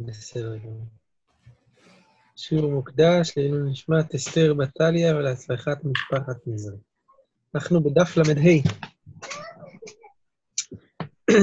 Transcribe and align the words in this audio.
בסדר 0.00 0.56
גמור. 0.56 0.86
שיעור 2.36 2.70
מוקדש 2.72 3.32
לעילוי 3.36 3.70
נשמת 3.70 4.14
אסתר 4.14 4.54
בטליה 4.54 5.16
ולהצלחת 5.16 5.84
משפחת 5.84 6.46
מזרי. 6.46 6.76
אנחנו 7.54 7.82
בדף 7.82 8.16
ל"ה. 8.16 8.22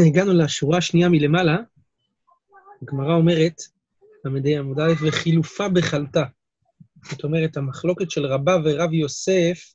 הגענו 0.07 0.33
לשורה 0.33 0.77
השנייה 0.77 1.09
מלמעלה, 1.09 1.57
הגמרא 2.81 3.15
אומרת, 3.15 3.61
ל"ה 4.25 4.59
עמוד 4.59 4.79
א', 4.79 4.93
וחילופה 5.07 5.69
בחלתה. 5.69 6.23
זאת 7.11 7.23
אומרת, 7.23 7.57
המחלוקת 7.57 8.11
של 8.11 8.25
רבה 8.25 8.57
ורב 8.65 8.93
יוסף, 8.93 9.73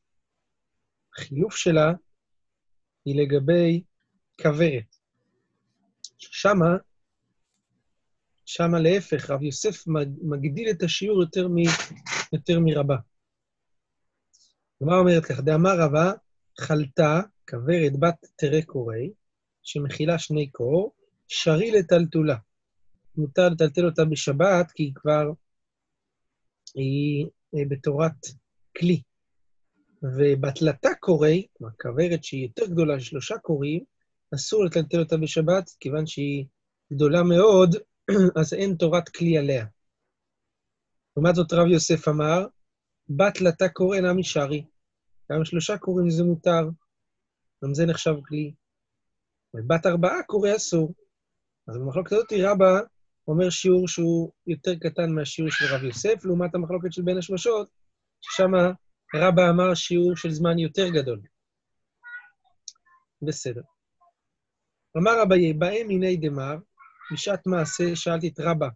החילוף 1.15 1.57
שלה 1.57 1.93
היא 3.05 3.23
לגבי 3.23 3.83
כוורת. 4.43 4.97
שמה, 6.19 6.77
שמה 8.51 8.79
להפך, 8.79 9.31
רב 9.31 9.43
יוסף 9.43 9.85
מגדיל 10.23 10.71
את 10.71 10.83
השיעור 10.83 11.23
יותר, 11.23 11.49
מ, 11.49 11.57
יותר 12.33 12.61
מרבה. 12.61 12.97
הגמרא 14.81 14.99
אומרת 14.99 15.25
כך, 15.25 15.41
דאמר 15.41 15.81
רבה, 15.81 16.13
חלתה, 16.61 17.21
כוורת 17.49 17.93
בת 17.99 18.27
תרא 18.37 18.61
קורי, 18.61 19.13
שמכילה 19.63 20.19
שני 20.19 20.51
קור, 20.51 20.95
שרי 21.27 21.71
לטלטולה. 21.71 22.37
מותר 23.17 23.49
לטלטל 23.49 23.87
אותה 23.87 24.05
בשבת, 24.05 24.73
כי 24.73 24.83
היא 24.83 24.93
כבר, 24.95 25.31
היא 26.75 27.27
בתורת 27.69 28.27
כלי. 28.79 29.03
ובתלתה 30.03 30.91
קורי, 31.01 31.47
כלומר, 31.53 31.73
כוורת 31.81 32.25
שהיא 32.25 32.47
יותר 32.47 32.67
גדולה, 32.67 33.01
שלושה 33.01 33.39
קורים, 33.39 33.85
אסור 34.35 34.65
לטלטל 34.65 35.01
אותה 35.01 35.17
בשבת, 35.17 35.71
כיוון 35.81 36.07
שהיא 36.07 36.45
גדולה 36.93 37.23
מאוד, 37.23 37.77
אז 38.41 38.55
אין 38.55 38.75
תורת 38.75 39.09
כלי 39.09 39.39
עליה. 39.39 39.67
לעומת 41.17 41.35
זאת, 41.35 41.53
רב 41.53 41.67
יוסף 41.67 42.09
אמר, 42.09 42.47
בת 43.09 43.41
לתה 43.41 43.69
קורא 43.69 43.97
אינה 43.97 44.13
משרי. 44.13 44.65
גם 45.33 45.45
שלושה 45.45 45.79
קוראים 45.79 46.11
זה 46.11 46.25
מותר, 46.25 46.69
גם 47.65 47.75
זה 47.75 47.87
נחשב 47.87 48.15
כלי. 48.27 48.53
ובת 49.55 49.87
ארבעה 49.87 50.23
קורא 50.27 50.57
אסור. 50.57 50.95
אז 51.69 51.77
במחלוקת 51.77 52.13
הזאת 52.13 52.33
רבא 52.33 52.81
אומר 53.29 53.51
שיעור 53.51 53.89
שהוא 53.89 54.33
יותר 54.47 54.75
קטן 54.75 55.11
מהשיעור 55.13 55.51
של 55.51 55.65
רב 55.75 55.85
יוסף, 55.85 56.25
לעומת 56.25 56.55
המחלוקת 56.55 56.93
של 56.93 57.03
בין 57.03 57.19
השמשות, 57.19 57.69
ששם 58.21 58.51
רבא 59.15 59.51
אמר 59.51 59.75
שיעור 59.75 60.17
של 60.17 60.31
זמן 60.31 60.59
יותר 60.59 60.89
גדול. 60.89 61.21
בסדר. 63.23 63.63
אמר 64.97 65.23
אביי, 65.23 65.53
בהם 65.53 65.91
הנה 65.91 66.07
דמר, 66.21 66.57
בשעת 67.13 67.47
מעשה, 67.47 67.97
שאלתי 67.97 68.29
את 68.29 68.41
רבא 68.41 68.69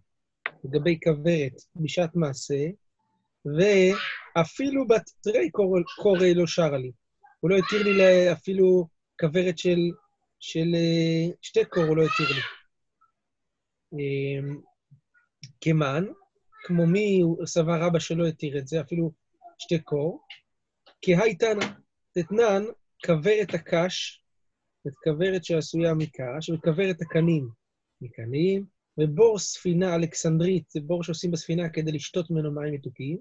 לגבי 0.64 0.98
כוורת 1.04 1.52
בשעת 1.76 2.16
מעשה, 2.16 2.64
ואפילו 3.44 4.86
בת 4.88 5.10
תרי 5.20 5.50
קורא 5.96 6.26
לא 6.34 6.46
שרה 6.46 6.78
לי. 6.78 6.92
הוא 7.40 7.50
לא 7.50 7.56
התיר 7.56 7.82
לי 7.82 8.32
אפילו 8.32 8.86
כוורת 9.20 9.58
של, 9.58 9.78
של 10.40 10.66
שתי 11.42 11.64
קור, 11.64 11.84
הוא 11.84 11.96
לא 11.96 12.02
התיר 12.02 12.26
לי. 12.28 12.42
כמן, 15.60 16.04
כמו 16.64 16.86
מי 16.86 17.20
סבר 17.46 17.82
רבא 17.82 17.98
שלא 17.98 18.26
התיר 18.26 18.58
את 18.58 18.66
זה, 18.66 18.80
אפילו 18.80 19.12
שתי 19.58 19.78
קור, 19.78 20.20
כהייתנא, 21.02 21.66
תתנן 22.12 22.62
כוורת 23.06 23.54
הקש, 23.54 24.24
את 24.86 24.92
כוורת 25.04 25.44
שעשויה 25.44 25.94
מקש, 25.94 26.50
וכוורת 26.50 26.96
הקנים 27.00 27.61
מקנים, 28.02 28.64
ובור 28.98 29.38
ספינה 29.38 29.94
אלכסנדרית, 29.94 30.70
זה 30.70 30.80
בור 30.80 31.02
שעושים 31.02 31.30
בספינה 31.30 31.68
כדי 31.68 31.92
לשתות 31.92 32.30
ממנו 32.30 32.52
מים 32.52 32.74
מתוקים, 32.74 33.18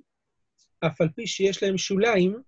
אף 0.80 1.02
על 1.02 1.10
פי 1.16 1.28
שיש 1.28 1.64
להם 1.64 1.78
שוליים 1.78 2.42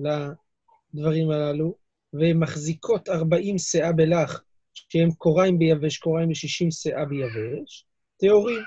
לדברים 0.00 1.30
הללו, 1.30 1.74
והן 2.12 2.38
מחזיקות 2.38 3.08
40 3.08 3.58
שאה 3.58 3.92
בלח, 3.92 4.42
שהם 4.74 5.10
קוריים 5.10 5.58
ביבש, 5.58 5.98
קוריים 5.98 6.28
ב-60 6.28 6.70
שאה 6.70 7.04
ביבש, 7.04 7.86
טהורים. 8.16 8.62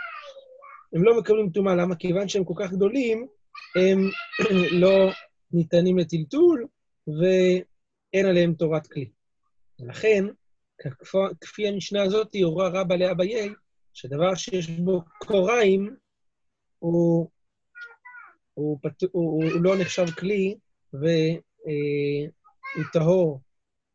הם 0.94 1.04
לא 1.04 1.20
מקבלים 1.20 1.50
טומאה, 1.50 1.76
למה? 1.76 1.96
כיוון 1.96 2.28
שהם 2.28 2.44
כל 2.44 2.54
כך 2.58 2.72
גדולים, 2.72 3.28
הם 3.76 4.00
לא 4.82 5.12
ניתנים 5.52 5.98
לטלטול, 5.98 6.68
ואין 7.08 8.26
עליהם 8.26 8.54
תורת 8.54 8.88
כלי. 8.88 9.10
ולכן, 9.80 10.26
כפי 11.42 11.68
המשנה 11.68 12.04
הזאת, 12.04 12.36
הורה 12.44 12.70
רבא 12.70 12.96
לאביי, 12.96 13.50
שדבר 13.94 14.36
שיש 14.36 14.70
בו 14.70 15.02
קוריים, 15.18 15.96
הוא, 16.80 17.30
הוא, 18.54 18.80
פת... 18.82 19.04
הוא, 19.12 19.44
הוא 19.44 19.62
לא 19.64 19.78
נחשב 19.82 20.06
כלי, 20.20 20.56
והוא 20.94 21.10
טהור 22.94 23.42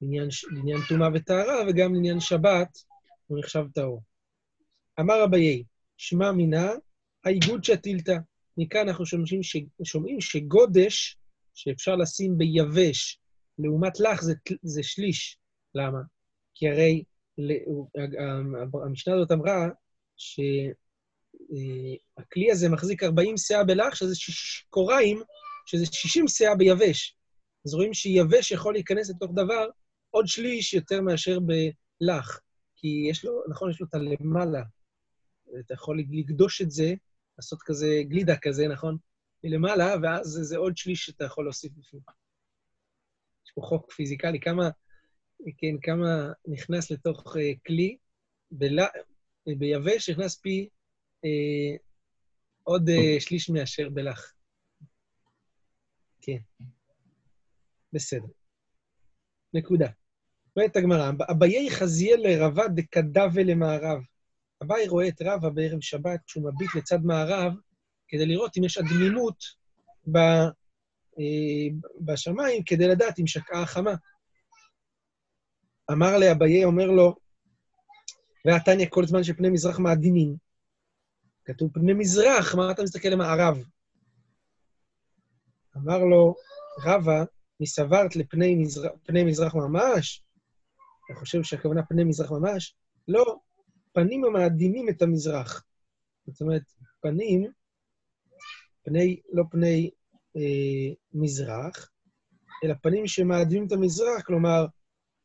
לעניין, 0.00 0.78
טומאה 0.89 1.09
וטהרה, 1.15 1.62
וגם 1.69 1.95
לעניין 1.95 2.21
שבת 2.21 2.78
הוא 3.27 3.39
נחשב 3.39 3.65
טהור. 3.75 4.03
אמר 5.01 5.25
אביי, 5.25 5.65
שמע 5.97 6.33
מינה, 6.33 6.72
האיגוד 7.25 7.65
שתילתא. 7.65 8.16
מכאן 8.56 8.89
אנחנו 8.89 9.06
שומעים, 9.06 9.43
ש... 9.43 9.56
שומעים 9.84 10.21
שגודש, 10.21 11.16
שאפשר 11.55 11.97
לשים 11.97 12.39
ביבש, 12.39 13.19
לעומת 13.59 14.01
לך 14.01 14.22
זה, 14.22 14.34
זה 14.62 14.83
שליש. 14.83 15.39
למה? 15.75 16.14
כי 16.54 16.69
הרי 16.69 17.04
המשנה 18.87 19.15
הזאת 19.15 19.32
אמרה 19.32 19.69
שהכלי 20.16 20.50
הזה 22.50 22.69
מחזיק 22.69 23.03
40 23.03 23.37
שאה 23.37 23.65
בלח, 23.65 23.94
שזה 23.94 24.15
קוריים, 24.70 25.22
שזה 25.66 25.87
60 25.87 26.28
שאה 26.28 26.54
ביבש. 26.54 27.16
אז 27.66 27.75
רואים 27.75 27.94
שיבש 27.94 28.50
יכול 28.50 28.72
להיכנס 28.72 29.10
לתוך 29.10 29.31
דבר 29.34 29.66
עוד 30.10 30.26
שליש 30.26 30.75
יותר 30.75 31.00
מאשר 31.00 31.38
בלח. 31.41 32.41
כי 32.76 33.06
יש 33.10 33.25
לו, 33.25 33.42
נכון, 33.48 33.71
יש 33.71 33.81
לו 33.81 33.86
את 33.86 33.94
הלמעלה. 33.94 34.62
אתה 35.60 35.75
יכול 35.75 35.98
לגדוש 35.98 36.62
את 36.62 36.71
זה, 36.71 36.94
לעשות 37.38 37.62
כזה 37.62 38.03
גלידה 38.09 38.36
כזה, 38.36 38.69
נכון? 38.69 38.97
מלמעלה, 39.44 39.94
ואז 40.03 40.38
זה 40.42 40.56
עוד 40.56 40.76
שליש 40.76 41.04
שאתה 41.04 41.25
יכול 41.25 41.44
להוסיף 41.44 41.72
בפנים. 41.72 42.03
יש 43.47 43.53
פה 43.54 43.60
חוק 43.60 43.92
פיזיקלי, 43.92 44.41
כמה 44.41 44.71
כן, 45.59 45.78
כמה 45.82 46.32
נכנס 46.47 46.91
לתוך 46.91 47.37
uh, 47.37 47.41
כלי, 47.66 47.97
בל... 48.50 48.78
ביבש 49.47 50.10
נכנס 50.10 50.37
פי 50.37 50.69
uh, 51.27 51.78
עוד 52.62 52.88
uh, 52.88 53.21
שליש 53.21 53.50
מאשר 53.50 53.88
בלח. 53.88 54.34
כן. 56.21 56.38
בסדר. 57.93 58.27
נקודה. 59.54 59.88
אומרת 60.56 60.77
הגמרא, 60.77 61.10
אביי 61.31 61.71
חזיאל 61.71 62.21
לרבה 62.21 62.69
דקדבה 62.69 63.43
למערב. 63.44 64.03
אביי 64.62 64.88
רואה 64.88 65.09
את 65.09 65.22
רבא 65.22 65.49
בערב 65.49 65.81
שבת 65.81 66.21
כשהוא 66.27 66.53
מביט 66.53 66.75
לצד 66.75 66.99
מערב, 67.04 67.53
כדי 68.09 68.27
לראות 68.27 68.56
אם 68.59 68.65
יש 68.65 68.78
אדמימות 68.78 69.44
ב, 70.12 70.16
אה, 71.19 71.91
בשמיים, 72.00 72.62
כדי 72.66 72.88
לדעת 72.88 73.19
אם 73.19 73.27
שקעה 73.27 73.62
החמה. 73.62 73.94
אמר 75.93 76.19
לאביי, 76.19 76.65
אומר 76.65 76.87
לו, 76.87 77.15
והתניא 78.45 78.87
כל 78.91 79.06
זמן 79.06 79.25
שפני 79.25 79.50
מזרח 79.50 79.78
מעדינים. 79.78 80.37
כתוב 81.45 81.71
פני 81.72 81.93
מזרח, 81.93 82.55
מה 82.55 82.71
אתה 82.71 82.83
מסתכל 82.83 83.09
למערב? 83.09 83.59
אמר 85.77 85.99
לו, 85.99 86.34
רבא, 86.84 87.25
מסברת 87.61 88.17
לפני 88.17 88.55
מזרח, 88.55 88.93
פני 89.03 89.25
מזרח 89.25 89.55
ממש? 89.55 90.22
אתה 91.06 91.19
חושב 91.19 91.43
שהכוונה 91.43 91.83
פני 91.83 92.05
מזרח 92.05 92.31
ממש? 92.31 92.77
לא, 93.09 93.37
פנים 93.93 94.25
המאדימים 94.25 94.89
את 94.89 95.03
המזרח. 95.03 95.65
זאת 96.27 96.41
אומרת, 96.41 96.63
פנים, 97.01 97.47
פני, 98.84 99.21
לא 99.33 99.45
פני 99.51 99.91
אה, 100.36 100.95
מזרח, 101.13 101.91
אלא 102.65 102.75
פנים 102.83 103.07
שמאדימים 103.07 103.66
את 103.66 103.72
המזרח, 103.72 104.22
כלומר, 104.27 104.66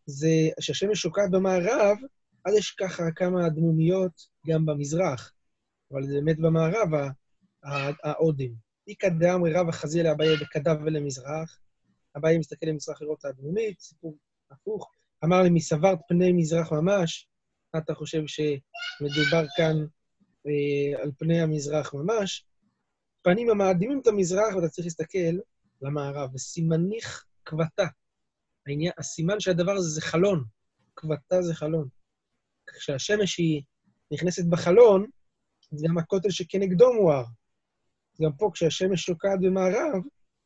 זה 0.10 0.50
שהשמש 0.60 1.02
שוקעת 1.02 1.32
במערב, 1.32 1.98
אז 2.46 2.56
יש 2.58 2.72
ככה 2.72 3.04
כמה 3.16 3.48
אדמומיות 3.48 4.12
גם 4.48 4.66
במזרח, 4.66 5.34
אבל 5.92 6.04
זה 6.04 6.14
באמת 6.14 6.40
במערב 6.40 6.90
האודם. 8.04 8.52
איכא 8.88 9.10
דאמרי 9.10 9.54
רבא 9.54 9.72
חזייה 9.72 10.04
לאביי 10.04 10.36
בקדב 10.38 10.76
ולמזרח, 10.86 11.60
אביי 12.18 12.38
מסתכל 12.38 12.66
למזרח 12.66 13.02
לראות 13.02 13.20
את 13.20 13.26
האדמומית, 13.26 13.80
סיפור 13.80 14.18
הפוך. 14.52 14.92
אמר 15.26 15.42
לי, 15.42 15.50
מסברת 15.50 16.00
פני 16.08 16.32
מזרח 16.32 16.72
ממש, 16.72 17.28
אתה 17.78 17.94
חושב 17.94 18.22
שמדובר 18.28 19.46
כאן 19.58 19.76
אה, 20.48 21.04
על 21.04 21.12
פני 21.18 21.42
המזרח 21.42 21.94
ממש? 21.94 22.46
פנים 23.22 23.50
המאדימים 23.50 24.00
את 24.02 24.08
המזרח, 24.08 24.56
ואתה 24.56 24.70
צריך 24.70 24.86
להסתכל 24.86 25.40
למערב, 25.82 26.36
וסימניך 26.36 27.26
כבתה. 27.46 27.86
העניין, 28.70 28.92
הסימן 28.98 29.40
של 29.40 29.52
הדבר 29.52 29.72
הזה 29.72 29.90
זה 29.90 30.02
חלון. 30.02 30.44
כבתה 30.96 31.42
זה 31.42 31.54
חלון. 31.54 31.88
כשהשמש 32.78 33.38
היא 33.38 33.62
נכנסת 34.12 34.46
בחלון, 34.46 35.06
אז 35.74 35.84
גם 35.84 35.98
הכותל 35.98 36.30
שכנגדו 36.30 36.94
מואר. 36.94 37.24
גם 38.22 38.32
פה, 38.38 38.50
כשהשמש 38.54 39.02
שוקעת 39.04 39.40
במערב, 39.42 40.04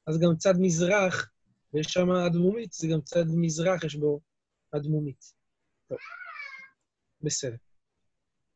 אז 0.07 0.19
גם 0.19 0.35
צד 0.37 0.53
מזרח, 0.59 1.29
ויש 1.73 1.87
שם 1.87 2.09
אדמומית, 2.09 2.73
זה 2.73 2.87
גם 2.87 3.01
צד 3.01 3.25
מזרח, 3.27 3.83
יש 3.83 3.95
בו 3.95 4.19
אדמומית. 4.71 5.33
טוב, 5.87 5.97
בסדר. 7.21 7.55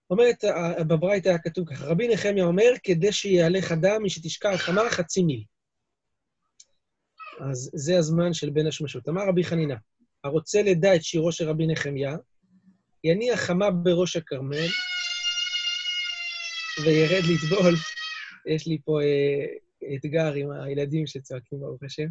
אומרת, 0.10 0.44
בברייתא 0.88 1.30
היה 1.30 1.38
כתוב 1.38 1.70
ככה, 1.70 1.86
רבי 1.86 2.08
נחמיה 2.08 2.44
אומר, 2.44 2.72
כדי 2.84 3.12
שיהלך 3.12 3.72
אדם 3.72 4.04
משתשקע 4.04 4.50
על 4.50 4.58
חמה 4.58 4.82
חצי 4.90 5.24
מיל. 5.24 5.44
אז 7.40 7.70
זה 7.74 7.98
הזמן 7.98 8.34
של 8.34 8.50
בין 8.50 8.68
השמשות. 8.68 9.10
אמר 9.10 9.22
רבי 9.28 9.44
חנינה, 9.44 9.76
הרוצה 10.24 10.62
לדע 10.62 10.96
את 10.96 11.04
שירו 11.04 11.32
של 11.32 11.50
רבי 11.50 11.68
נחמיה, 11.68 12.18
יניח 13.04 13.40
חמה 13.40 13.72
בראש 13.72 14.16
הכרמל, 14.16 14.68
וירד 16.86 17.24
לטבול. 17.24 17.74
יש 18.46 18.68
לי 18.68 18.78
פה 18.86 19.02
אה, 19.02 19.46
אתגר 19.96 20.34
עם 20.34 20.52
הילדים 20.52 21.08
שצועקים, 21.08 21.60
ברוך 21.60 21.84
השם. 21.84 22.08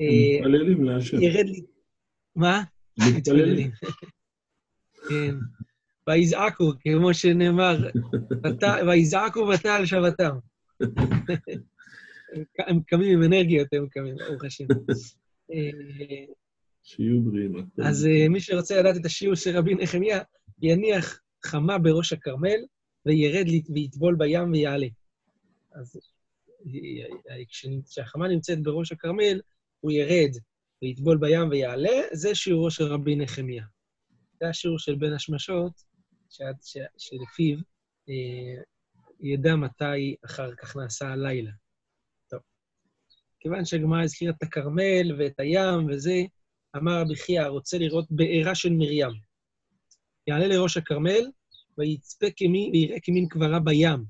אה, 0.00 0.38
מתפללים 0.38 0.84
להשם. 0.84 1.22
ירד 1.22 1.46
לי... 1.46 1.62
מה? 2.36 2.62
מתפללים. 3.16 3.70
כן. 5.08 5.34
ויזעקו, 6.08 6.72
כמו 6.80 7.14
שנאמר, 7.14 7.90
ויזעקו 8.86 9.40
ותעל 9.40 9.86
שבתם. 9.86 10.36
הם 12.58 12.80
קמים 12.86 13.18
עם 13.18 13.22
אנרגיות, 13.22 13.68
הם 13.72 13.88
קמים, 13.88 14.14
ברוך 14.16 14.44
השם. 14.44 14.64
אה, 15.52 16.24
שיהיו 16.82 17.22
בריאים. 17.22 17.54
אז 17.84 18.06
אה, 18.06 18.28
מי 18.28 18.40
שרוצה 18.40 18.80
לדעת 18.80 18.96
את 18.96 19.06
השיעור 19.06 19.34
של 19.34 19.56
רבי 19.56 19.74
נחמיה, 19.74 20.20
יניח 20.62 21.20
חמה 21.44 21.78
בראש 21.78 22.12
הכרמל, 22.12 22.60
וירד 23.06 23.46
ויטבול 23.74 24.16
בים 24.18 24.52
ויעלה. 24.52 24.86
אז 25.72 26.00
כשהחמה 27.88 28.28
נמצאת 28.28 28.62
בראש 28.62 28.92
הכרמל, 28.92 29.40
הוא 29.80 29.92
ירד 29.92 30.30
ויטבול 30.82 31.18
בים 31.18 31.48
ויעלה, 31.50 32.00
זה 32.12 32.34
שיעורו 32.34 32.70
של 32.70 32.84
רבי 32.84 33.16
נחמיה. 33.16 33.64
זה 34.40 34.48
השיעור 34.48 34.78
של 34.78 34.94
בין 34.94 35.12
השמשות, 35.12 35.72
שלפיו 36.98 37.58
אה, 38.08 38.62
ידע 39.20 39.56
מתי 39.56 40.16
אחר 40.24 40.54
כך 40.54 40.76
נעשה 40.76 41.08
הלילה. 41.08 41.50
כיוון 43.42 43.64
שהגמרא 43.64 44.02
הזכירה 44.02 44.32
את 44.38 44.42
הכרמל 44.42 45.14
ואת 45.18 45.40
הים 45.40 45.86
וזה, 45.90 46.22
אמר 46.76 47.00
רבי 47.00 47.16
חייא, 47.16 47.46
רוצה 47.46 47.78
לראות 47.78 48.06
בעירה 48.10 48.54
של 48.54 48.72
מרים. 48.72 49.10
יעלה 50.26 50.46
לראש 50.46 50.76
הכרמל, 50.76 51.30
ויצפה 51.78 52.26
כמין, 52.36 52.70
ויראה 52.70 53.00
כמין 53.02 53.28
קברה 53.28 53.60
בים. 53.60 54.04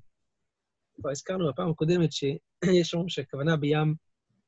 כבר 0.95 1.11
הזכרנו 1.11 1.49
בפעם 1.49 1.71
הקודמת 1.71 2.13
שיש 2.13 2.95
אומרים 2.95 3.09
שהכוונה 3.09 3.57
בים, 3.57 3.95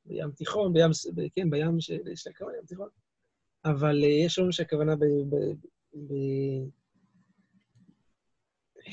בים 0.05 0.31
תיכון, 0.31 0.73
בים, 0.73 0.89
כן, 1.35 1.49
בים 1.49 1.81
של 1.81 2.29
הכוונה 2.29 2.57
בים 2.57 2.65
תיכון, 2.67 2.89
אבל 3.65 4.03
אה, 4.03 4.09
יש 4.25 4.37
אומרים 4.37 4.51
שהכוונה 4.51 4.95
ב... 4.95 5.03
ב, 5.03 5.35
ב 5.93 6.13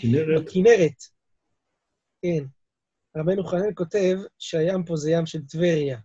כנרת. 0.01 0.45
בכנרת. 0.45 1.03
כן. 2.23 2.45
רבנו 3.17 3.45
חנן 3.45 3.75
כותב 3.75 4.19
שהים 4.39 4.85
פה 4.85 4.97
זה 4.97 5.11
ים 5.11 5.27
של 5.27 5.47
טבריה. 5.47 5.99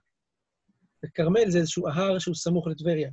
וכרמל 1.05 1.49
זה 1.49 1.57
איזשהו 1.57 1.87
ההר 1.87 2.19
שהוא 2.19 2.35
סמוך 2.35 2.67
לטבריה. 2.67 3.09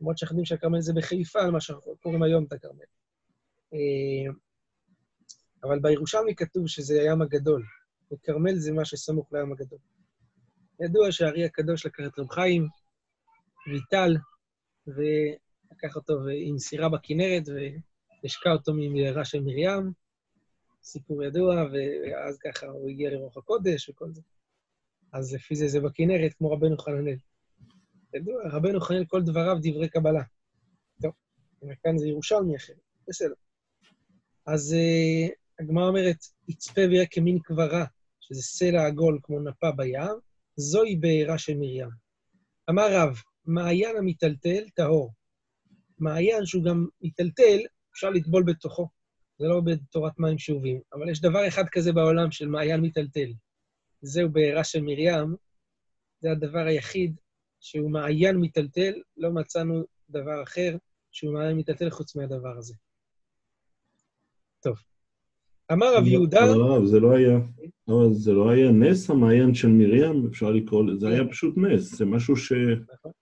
למרות 0.00 0.18
שאנחנו 0.18 0.34
יודעים 0.34 0.46
שהכרמל 0.46 0.80
זה 0.80 0.92
בחיפה, 0.92 1.50
מה 1.50 1.60
שאנחנו 1.60 1.96
קוראים 1.96 2.22
היום 2.22 2.44
את 2.44 2.52
הכרמל. 2.52 2.84
אה, 3.74 4.32
אבל 5.64 5.78
בירושלמי 5.78 6.34
כתוב 6.34 6.68
שזה 6.68 7.00
הים 7.00 7.22
הגדול, 7.22 7.64
וכרמל 8.12 8.54
זה 8.54 8.72
מה 8.72 8.84
שסמוך 8.84 9.32
לים 9.32 9.52
הגדול. 9.52 9.78
ידוע 10.80 11.12
שהארי 11.12 11.44
הקדוש 11.44 11.86
לקח 11.86 12.04
את 12.06 12.18
רב 12.18 12.30
חיים, 12.30 12.66
ויטל, 13.72 14.16
ולקח 14.86 15.96
אותו 15.96 16.14
עם 16.46 16.58
סירה 16.58 16.88
בכנרת, 16.88 17.42
והשקע 18.22 18.52
אותו 18.52 18.72
ממערה 18.74 19.24
של 19.24 19.40
מרים, 19.40 19.92
סיפור 20.82 21.24
ידוע, 21.24 21.64
ואז 21.72 22.38
ככה 22.38 22.66
הוא 22.66 22.90
הגיע 22.90 23.10
לרוח 23.10 23.36
הקודש 23.36 23.88
וכל 23.88 24.12
זה. 24.12 24.20
אז 25.12 25.34
לפי 25.34 25.56
זה 25.56 25.68
זה 25.68 25.80
בכנרת, 25.80 26.34
כמו 26.34 26.50
רבנו 26.50 26.78
חננאל. 26.78 27.16
ידוע, 28.14 28.42
רבנו 28.52 28.80
חננאל, 28.80 29.04
כל 29.04 29.22
דבריו 29.22 29.56
דברי 29.62 29.88
קבלה. 29.88 30.22
טוב, 31.02 31.12
כאן 31.82 31.98
זה 31.98 32.08
ירושלמי 32.08 32.56
אחר, 32.56 32.72
בסדר. 33.08 33.34
אז 34.46 34.74
uh, 34.74 35.32
הגמרא 35.62 35.88
אומרת, 35.88 36.16
יצפה 36.48 36.80
ויראה 36.80 37.06
כמין 37.10 37.38
קברה, 37.38 37.84
שזה 38.20 38.42
סלע 38.42 38.86
עגול 38.86 39.18
כמו 39.22 39.40
נפה 39.40 39.70
בים, 39.72 40.18
זוהי 40.56 40.96
בעירה 40.96 41.38
של 41.38 41.56
מרים. 41.56 41.88
אמר 42.70 42.88
רב, 42.90 43.16
מעיין 43.44 43.96
המיטלטל 43.96 44.68
טהור. 44.74 45.12
מעיין 45.98 46.46
שהוא 46.46 46.64
גם 46.64 46.86
מיטלטל, 47.00 47.58
אפשר 47.92 48.10
לטבול 48.10 48.42
בתוכו. 48.42 48.88
זה 49.42 49.48
לא 49.48 49.60
בתורת 49.60 50.18
מים 50.18 50.38
שאובים, 50.38 50.80
אבל 50.92 51.10
יש 51.10 51.20
דבר 51.20 51.48
אחד 51.48 51.64
כזה 51.72 51.92
בעולם 51.92 52.30
של 52.30 52.48
מעיין 52.48 52.80
מיטלטל. 52.80 53.32
זהו 54.02 54.28
בעירה 54.28 54.64
של 54.64 54.82
מרים, 54.82 55.34
זה 56.20 56.30
הדבר 56.30 56.66
היחיד 56.66 57.14
שהוא 57.60 57.90
מעיין 57.90 58.36
מיטלטל, 58.36 58.92
לא 59.16 59.30
מצאנו 59.30 59.84
דבר 60.10 60.42
אחר 60.42 60.76
שהוא 61.12 61.34
מעיין 61.34 61.56
מיטלטל 61.56 61.90
חוץ 61.90 62.16
מהדבר 62.16 62.56
הזה. 62.58 62.74
טוב. 64.62 64.76
אמר 65.72 65.96
רב 65.96 66.06
יהודה... 66.06 66.44
אבל 66.44 66.60
הרב, 66.60 66.84
זה 66.84 67.00
לא 67.00 67.16
היה... 67.16 67.38
אבל 67.88 68.12
זה 68.12 68.32
לא 68.32 68.50
היה 68.50 68.70
נס 68.70 69.10
המעיין 69.10 69.54
של 69.54 69.68
מרים, 69.68 70.26
אפשר 70.30 70.50
לקרוא 70.50 70.84
לזה, 70.84 71.00
זה 71.00 71.08
היה 71.08 71.24
כן. 71.24 71.30
פשוט 71.30 71.54
נס, 71.56 71.94
זה 71.94 72.04
משהו 72.04 72.36
ש... 72.36 72.52
נכון. 72.92 73.12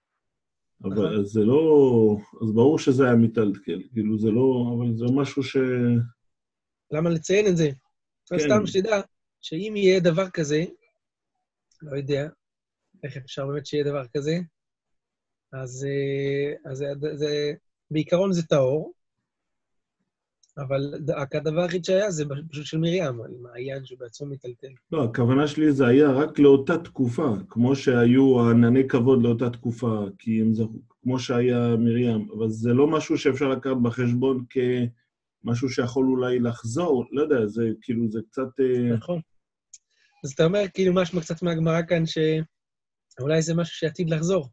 אבל 0.85 1.25
זה 1.25 1.41
לא... 1.41 2.17
אז 2.43 2.53
ברור 2.55 2.79
שזה 2.79 3.05
היה 3.05 3.15
מיטלטל, 3.15 3.82
כאילו 3.93 4.19
זה 4.19 4.31
לא... 4.31 4.77
אבל 4.77 4.97
זה 4.97 5.05
משהו 5.15 5.43
ש... 5.43 5.56
למה 6.93 7.11
לציין 7.11 7.47
את 7.47 7.56
זה? 7.56 7.71
כן. 8.27 8.38
סתם 8.38 8.67
שתדע 8.67 9.00
שאם 9.41 9.73
יהיה 9.77 10.00
דבר 10.00 10.31
כזה, 10.31 10.65
לא 11.82 11.97
יודע 11.97 12.29
איך 13.05 13.17
אפשר 13.17 13.47
באמת 13.47 13.67
שיהיה 13.67 13.85
דבר 13.85 14.03
כזה, 14.17 14.38
אז, 15.53 15.87
אה, 15.88 16.71
אז 16.71 16.79
זה, 16.79 16.87
זה, 17.15 17.53
בעיקרון 17.91 18.33
זה 18.33 18.43
טהור, 18.43 18.93
אבל 20.58 20.94
רק 21.08 21.35
הדבר 21.35 21.61
היחיד 21.61 21.85
שהיה 21.85 22.11
זה 22.11 22.25
פשוט 22.50 22.67
של 22.67 22.79
מרים, 22.79 23.21
על 23.21 23.30
מעיין 23.42 23.85
שבעצמו 23.85 24.26
מיטלטל. 24.26 24.73
לא, 24.92 25.04
הכוונה 25.04 25.49
שלי 25.49 25.73
זה 25.73 25.87
היה 25.87 26.11
רק 26.11 26.38
לאותה 26.38 26.78
תקופה, 26.78 27.35
כמו 27.49 27.76
שהיו 27.76 28.40
ענני 28.50 28.88
כבוד 28.88 29.23
לאותה 29.23 29.50
תקופה, 29.50 30.04
כי 30.19 30.40
הם 30.40 30.54
זכו, 30.54 30.73
כמו 31.02 31.19
שהיה 31.19 31.76
מרים, 31.78 32.28
אבל 32.38 32.49
זה 32.49 32.73
לא 32.73 32.87
משהו 32.87 33.19
שאפשר 33.19 33.49
לקחת 33.49 33.76
בחשבון 33.83 34.45
כמשהו 34.50 35.69
שיכול 35.69 36.07
אולי 36.07 36.38
לחזור, 36.38 37.04
לא 37.12 37.23
יודע, 37.23 37.47
זה 37.47 37.69
כאילו, 37.83 38.11
זה 38.11 38.21
קצת... 38.30 38.61
אה, 38.61 38.97
נכון. 38.97 39.21
אז 40.25 40.33
אתה 40.33 40.45
אומר, 40.45 40.62
כאילו, 40.75 40.95
משמע 40.95 41.21
קצת 41.21 41.42
מהגמרא 41.42 41.83
כאן, 41.88 42.02
שאולי 42.07 43.42
זה 43.42 43.54
משהו 43.54 43.76
שעתיד 43.76 44.11
לחזור. 44.11 44.49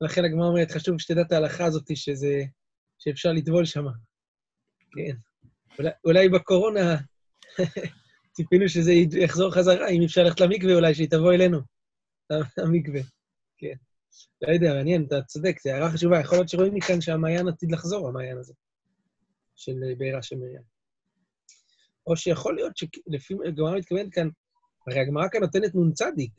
לכן 0.00 0.24
הגמרא 0.24 0.46
אומרת, 0.46 0.70
חשוב 0.70 1.00
שתדע 1.00 1.20
את 1.20 1.32
ההלכה 1.32 1.64
הזאת, 1.64 1.96
שזה... 1.96 2.42
שאפשר 2.98 3.32
לטבול 3.32 3.64
שם. 3.64 3.84
כן. 4.92 5.16
אולי, 5.78 5.90
אולי 6.04 6.28
בקורונה 6.28 6.96
ציפינו 8.36 8.68
שזה 8.68 8.92
יחזור 8.92 9.50
חזרה, 9.54 9.88
אם 9.88 10.02
אפשר 10.04 10.22
ללכת 10.22 10.40
למקווה 10.40 10.74
אולי, 10.74 10.94
שהיא 10.94 11.10
תבוא 11.10 11.32
אלינו, 11.32 11.58
המקווה. 12.64 13.00
כן. 13.58 13.74
לא 14.42 14.52
יודע, 14.52 14.74
מעניין, 14.74 15.04
אתה 15.06 15.22
צודק, 15.22 15.56
זו 15.64 15.70
הערה 15.70 15.90
חשובה. 15.90 16.20
יכול 16.20 16.38
להיות 16.38 16.48
שרואים 16.48 16.74
מכאן 16.74 17.00
שהמעיין 17.00 17.48
עתיד 17.48 17.72
לחזור, 17.72 18.08
המעיין 18.08 18.38
הזה, 18.38 18.54
של 19.56 19.74
בעירה 19.98 20.22
של 20.22 20.36
מרים. 20.36 20.62
או 22.06 22.16
שיכול 22.16 22.54
להיות 22.54 22.76
שלפי, 22.76 23.34
הגמרא 23.48 23.76
מתכוונת 23.76 24.12
כאן, 24.12 24.28
הרי 24.86 25.00
הגמרא 25.00 25.28
כאן 25.32 25.40
נותנת 25.40 25.74
נ"צ, 25.74 26.00
היא 26.16 26.30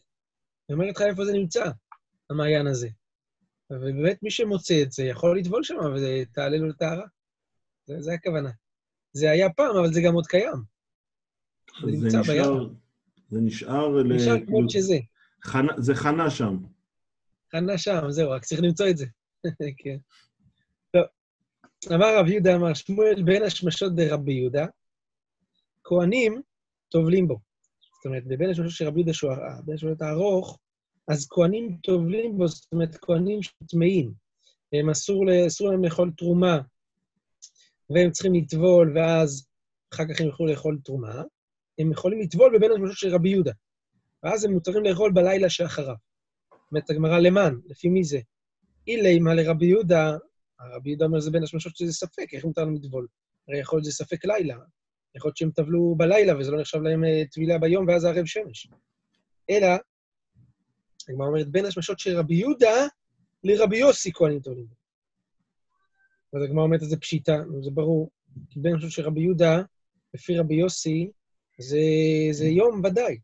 אומרת 0.70 0.96
לך 0.96 1.02
איפה 1.02 1.26
זה 1.26 1.34
נמצא, 1.34 1.64
המעיין 2.30 2.68
הזה. 2.68 2.90
ובאמת, 3.72 4.24
מי 4.24 4.32
שמוצא 4.32 4.84
את 4.84 4.92
זה 4.92 5.04
יכול 5.04 5.40
לטבול 5.40 5.64
שם 5.64 5.76
ותעלה 5.76 6.58
לו 6.58 6.68
לטהרה. 6.68 7.06
זה 7.86 8.14
הכוונה. 8.14 8.52
זה 9.14 9.32
היה 9.32 9.50
פעם, 9.54 9.76
אבל 9.78 9.94
זה 9.94 10.02
גם 10.02 10.14
עוד 10.14 10.28
קיים. 10.28 10.56
זה 11.82 11.92
זה 11.92 12.06
נמצא 12.06 12.20
נשאר, 12.20 12.58
בים. 12.58 12.76
זה 13.30 13.40
נשאר 13.42 13.88
ל... 13.88 14.14
נשאר 14.16 14.34
כאילו, 14.34 14.48
כמו 14.48 14.70
שזה. 14.70 14.98
חנה, 15.44 15.74
זה 15.78 15.96
חנה 15.96 16.30
שם. 16.30 16.58
חנה 17.52 17.78
שם, 17.78 18.00
זהו, 18.10 18.32
רק 18.32 18.46
צריך 18.46 18.62
למצוא 18.64 18.88
את 18.90 18.98
זה. 18.98 19.06
כן. 19.84 19.98
טוב. 20.94 21.04
אמר 21.96 22.20
רב 22.20 22.28
יהודה, 22.28 22.56
אמר 22.56 22.74
שמואל, 22.74 23.24
בין 23.24 23.44
השמשות 23.44 23.96
דרבי 23.96 24.34
יהודה, 24.34 24.66
כהנים 25.84 26.42
טובלים 26.90 27.28
בו. 27.28 27.40
זאת 27.98 28.06
אומרת, 28.06 28.24
בבין 28.28 28.50
השמשות 28.50 28.72
של 28.72 28.88
רבי 28.88 29.00
יהודה, 29.00 29.14
שהוא 29.14 29.32
ה- 29.32 29.62
בין 29.66 29.76
השמשות 29.76 30.02
הארוך, 30.02 30.60
אז 31.08 31.28
כהנים 31.30 31.78
טובלים 31.84 32.38
בו, 32.38 32.48
זאת 32.48 32.74
אומרת, 32.74 32.96
כהנים 33.02 33.40
שטמאים. 33.44 34.14
הם 34.74 34.90
אסור, 34.90 35.26
ל- 35.26 35.48
אסור 35.48 35.70
להם 35.72 35.84
לאכול 35.84 36.12
תרומה, 36.18 36.62
והם 37.90 38.12
צריכים 38.12 38.34
לטבול, 38.34 38.98
ואז 38.98 39.48
אחר 39.94 40.04
כך 40.10 40.22
הם 40.22 40.28
יוכלו 40.28 40.48
לאכול 40.48 40.80
תרומה. 40.84 41.24
הם 41.80 41.92
יכולים 41.92 42.20
לטבול 42.20 42.58
בבין 42.58 42.72
השמשות 42.72 42.98
של 42.98 43.16
רבי 43.16 43.30
יהודה. 43.30 43.52
ואז 44.24 44.46
הם 44.46 44.52
מותרים 44.52 44.84
לאכול 44.84 45.12
בלילה 45.12 45.50
שאחריו. 45.50 45.96
אומרת 46.72 46.90
הגמרא 46.90 47.20
למען, 47.20 47.60
לפי 47.66 47.90
מי 47.90 48.04
זה? 48.04 48.20
אילי 48.88 49.20
מה 49.20 49.34
לרבי 49.34 49.66
יהודה, 49.66 50.18
הרבי 50.60 50.90
יהודה 50.90 51.06
אומר 51.06 51.20
זה 51.20 51.32
בין 51.32 51.44
השמשות 51.44 51.76
שזה 51.76 51.94
ספק, 51.94 52.34
איך 52.34 52.46
מותר 52.46 52.62
להם 52.62 52.76
לטבול? 52.76 53.08
הרי 53.48 53.60
יכול 53.60 53.78
להיות 53.78 53.86
שזה 53.86 53.94
ספק 53.94 54.26
לילה. 54.26 54.58
יכול 55.16 55.30
להיות 55.30 55.38
שהם 55.38 55.52
טבלו 55.52 55.96
בלילה 55.98 56.38
וזה 56.38 56.52
לא 56.52 56.62
נחשב 56.62 56.82
להם 56.82 57.04
אה, 57.04 57.24
טבילה 57.32 57.58
ביום 57.58 57.88
ואז 57.88 58.06
ערב 58.06 58.26
שמש. 58.26 58.68
אלא, 59.50 59.68
הגמרא 61.10 61.28
אומרת, 61.28 61.48
בין 61.48 61.66
השמשות 61.66 62.00
של 62.00 62.18
רבי 62.18 62.36
יהודה 62.36 62.88
לרבי 63.44 63.78
יוסי 63.78 64.12
כהנים 64.14 64.40
טובלים. 64.40 64.79
אז 66.34 66.42
הגמרא 66.44 66.64
אומרת 66.64 66.84
את 66.84 66.90
זה 66.90 66.98
פשיטה, 66.98 67.38
זה 67.62 67.72
ברור. 67.72 68.10
כי 68.50 68.60
בין 68.60 68.76
השמשות 68.76 68.92
של 68.92 69.06
רבי 69.06 69.22
יהודה, 69.22 69.62
לפי 70.14 70.38
רבי 70.38 70.56
יוסי, 70.56 71.12
זה, 71.60 71.80
זה 72.32 72.46
יום 72.46 72.82
ודאי. 72.84 73.20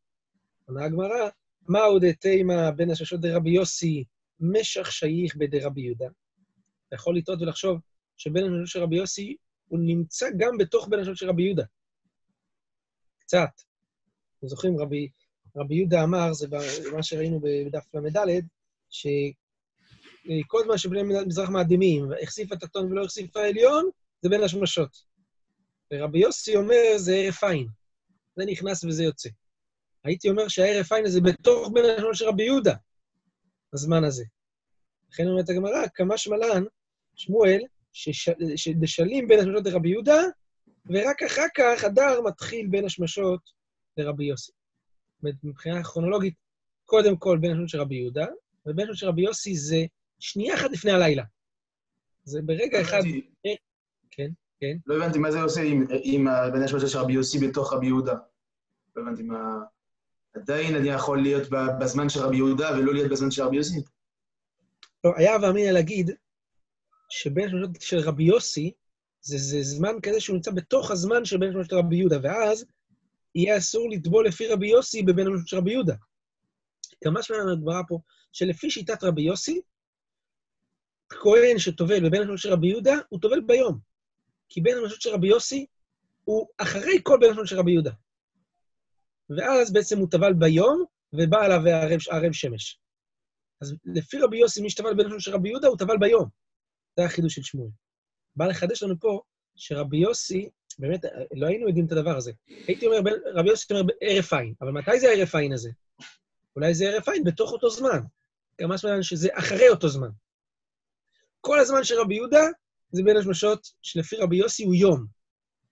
עונה 0.66 0.86
הגמרא, 0.86 1.30
מה 1.68 1.80
עוד 1.80 2.12
תימא 2.12 2.72
בין 2.72 2.92
השמשות 2.92 3.22
דרבי 3.22 3.50
יוסי 3.50 4.04
משך 4.40 4.92
שייך 4.92 5.36
בדרבי 5.36 5.82
יהודה? 5.82 6.08
אתה 6.88 6.96
יכול 6.96 7.18
לטעות 7.18 7.42
ולחשוב 7.42 7.80
שבין 8.18 8.44
השמשות 8.44 8.68
של 8.68 8.80
רבי 8.80 8.96
יוסי 8.96 9.36
הוא 9.68 9.80
נמצא 9.80 10.28
גם 10.38 10.58
בתוך 10.58 10.88
בין 10.90 11.00
השמשות 11.00 11.18
של 11.18 11.30
רבי 11.30 11.44
יהודה. 11.44 11.64
קצת. 13.20 13.50
אתם 14.40 14.48
זוכרים, 14.48 14.80
רבי, 14.80 15.10
רבי 15.56 15.76
יהודה 15.76 16.04
אמר, 16.04 16.34
זה 16.34 16.48
מה 16.94 17.04
שראינו 17.04 17.40
בדף 17.40 17.96
ל"ד, 17.96 18.42
שכל 20.26 20.64
זמן 20.64 20.78
שבני 20.78 21.04
מזרח 21.28 21.50
מאדימים, 21.50 22.06
החשיף 22.24 22.52
התחתון 22.52 22.92
ולא 22.92 23.04
החשיף 23.04 23.38
העליון, 23.38 23.90
זה 24.22 24.30
בין 24.30 24.44
השמשות. 24.44 24.90
ורבי 25.94 26.20
יוסי 26.20 26.56
אומר, 26.56 26.98
זה 26.98 27.16
הרף 27.26 27.44
עין. 27.44 27.68
זה 28.36 28.46
נכנס 28.46 28.84
וזה 28.84 29.04
יוצא. 29.04 29.30
הייתי 30.04 30.30
אומר 30.30 30.48
שההרף 30.48 30.92
עין 30.92 31.06
הזה 31.06 31.22
בתוך 31.22 31.70
בין 31.74 31.86
השמשות 31.86 32.16
של 32.16 32.26
רבי 32.26 32.44
יהודה, 32.44 32.76
הזמן 33.74 34.04
הזה. 34.04 34.24
לכן 35.12 35.28
אומרת 35.28 35.50
הגמרא, 35.50 35.88
כמה 35.94 36.18
שמלן, 36.18 36.64
שמואל, 37.16 37.62
שדשלים 38.56 39.28
בין 39.28 39.40
השמשות 39.40 39.66
לרבי 39.66 39.90
יהודה, 39.90 40.22
ורק 40.86 41.24
אחר 41.24 41.46
כך 41.56 41.84
הדר 41.84 42.22
מתחיל 42.22 42.68
בין 42.68 42.86
השמשות 42.86 43.40
לרבי 43.98 44.26
יוסי. 44.26 44.52
זאת 44.52 45.24
אומרת, 45.24 45.36
מבחינה 45.44 45.84
כרונולוגית, 45.84 46.34
קודם 46.86 47.18
כל 47.18 47.38
בין 47.42 47.52
השמשות 47.52 47.70
של 47.70 47.82
רבי 47.82 47.96
יהודה, 47.96 48.26
ובין 48.66 48.86
השמשות 48.86 49.00
של 49.00 49.08
רבי 49.08 49.22
יוסי 49.22 49.56
זה 49.56 49.86
שנייה 50.20 50.56
אחת 50.56 50.72
לפני 50.72 50.92
הלילה. 50.92 51.24
זה 52.24 52.42
ברגע 52.42 52.82
אחד... 52.82 53.02
כן, 54.12 54.32
כן. 54.60 54.78
לא 54.86 54.96
הבנתי 54.96 55.20
מה 55.20 55.32
זה 55.32 55.42
עושה 55.42 55.62
עם, 56.04 56.28
בין 56.54 56.64
השמשות 56.64 56.90
של 56.90 56.98
רבי 56.98 57.14
יוסי 57.14 57.48
בתוך 57.48 57.74
רבי 57.74 57.86
יהודה. 57.86 58.16
לא 58.96 59.02
הבנתי 59.02 59.24
מה... 59.24 59.60
עדיין 60.34 60.76
אני 60.76 60.90
יכול 60.90 61.22
להיות 61.22 61.50
בזמן 61.80 62.10
של 62.10 62.20
רבי 62.20 62.36
יהודה 62.36 62.72
ולא 62.78 62.94
להיות 62.94 63.12
בזמן 63.12 63.32
של 63.32 63.44
רבי 63.44 63.58
יוסי? 63.58 63.82
לא, 65.04 65.12
היה 65.16 65.38
ואמינא 65.42 65.70
להגיד 65.70 66.12
שבין 67.10 67.46
השמשות 67.46 67.82
של 67.82 68.00
רבי 68.00 68.24
יוסי, 68.24 68.72
זה, 69.22 69.38
זה 69.38 69.64
זמן 69.64 69.96
כזה 70.04 70.20
שהוא 70.20 70.36
נמצא 70.36 70.52
בתוך 70.52 70.92
הזמן 70.92 71.26
של 71.26 71.38
בין 71.38 71.50
השמשות 71.50 71.70
של 71.70 71.76
רבי 71.76 71.96
יהודה, 71.96 72.18
ואז 72.24 72.66
יהיה 73.36 73.58
אסור 73.58 73.90
לטבול 73.90 74.28
לפי 74.28 74.48
רבי 74.48 74.68
יוסי 74.68 75.04
בבין 75.04 75.28
השמשות 75.28 75.48
של 75.48 75.58
רבי 75.58 75.72
יהודה. 75.72 75.96
כמה 77.04 77.24
שמונה 77.24 77.52
הגברה 77.52 77.82
פה, 77.88 78.00
שלפי 78.32 78.70
שיטת 78.70 79.04
רבי 79.04 79.22
יוסי, 79.22 79.62
כהן 81.22 81.60
שטובל 81.60 82.08
בבין 82.08 82.22
השמשות 82.22 82.40
של 82.40 82.54
רבי 82.54 82.68
יהודה, 82.68 82.96
הוא 83.10 83.20
טובל 83.22 83.42
ביום. 83.42 83.80
כי 84.50 84.62
בין 84.62 84.78
השמשות 84.78 85.02
של 85.02 85.10
רבי 85.10 85.28
יוסי 85.28 85.66
הוא 86.24 86.48
אחרי 86.58 87.00
כל 87.04 87.18
בין 87.20 87.30
השמשות 87.30 87.48
של 87.48 87.60
רבי 87.60 87.72
יהודה. 87.72 87.92
ואז 89.30 89.74
בעצם 89.74 89.98
הוא 90.00 90.08
טבל 90.12 90.34
ביום, 90.34 90.86
ובא 91.14 91.46
עליו 91.46 91.62
הערב 92.12 92.32
שמש. 92.32 92.80
אז 93.62 93.76
לפי 93.86 94.20
רבי 94.20 94.38
יוסי, 94.38 94.62
מי 94.62 94.70
שטבל 94.70 94.94
בין 94.94 95.06
השמשות 95.06 95.22
של 95.22 95.34
רבי 95.34 95.50
יהודה, 95.50 95.68
הוא 95.68 95.78
טבל 95.78 95.98
ביום. 95.98 96.30
זה 96.98 97.06
החידוש 97.06 97.36
של 97.36 97.44
שמואל. 97.44 97.70
בא 98.36 98.46
לחדש 98.46 98.84
לנו 98.84 99.00
פה 99.00 99.22
שרבי 99.56 99.98
יוסי, 99.98 100.50
באמת, 100.80 101.06
לא 101.36 101.48
היינו 101.48 101.68
יודעים 101.68 101.86
את 101.86 101.92
הדבר 101.92 102.18
הזה. 102.18 102.32
הייתי 102.68 102.86
אומר, 102.86 102.98
רבי 103.36 103.50
יוסי 103.50 103.74
אומר 103.74 103.94
ערף 104.02 104.34
עין, 104.34 104.54
אבל 104.62 104.72
מתי 104.72 105.00
זה 105.00 105.08
הערף 105.10 105.36
עין 105.36 105.54
הזה? 105.54 105.70
אולי 106.56 106.74
זה 106.74 106.86
ערף 106.86 107.10
עין 107.10 107.24
בתוך 107.24 107.52
אותו 107.52 107.70
זמן. 107.70 108.00
גם 108.62 108.70
משמע 108.70 108.90
שזה 109.02 109.30
אחרי 109.34 109.70
אותו 109.70 109.88
זמן. 109.88 110.10
כל 111.46 111.60
הזמן 111.60 111.84
של 111.84 111.96
רבי 112.00 112.16
יהודה 112.16 112.44
זה 112.92 113.04
בין 113.04 113.18
השמשות 113.18 113.68
שלפי 113.82 114.16
רבי 114.16 114.38
יוסי 114.38 114.64
הוא 114.64 114.76
יום. 114.76 115.06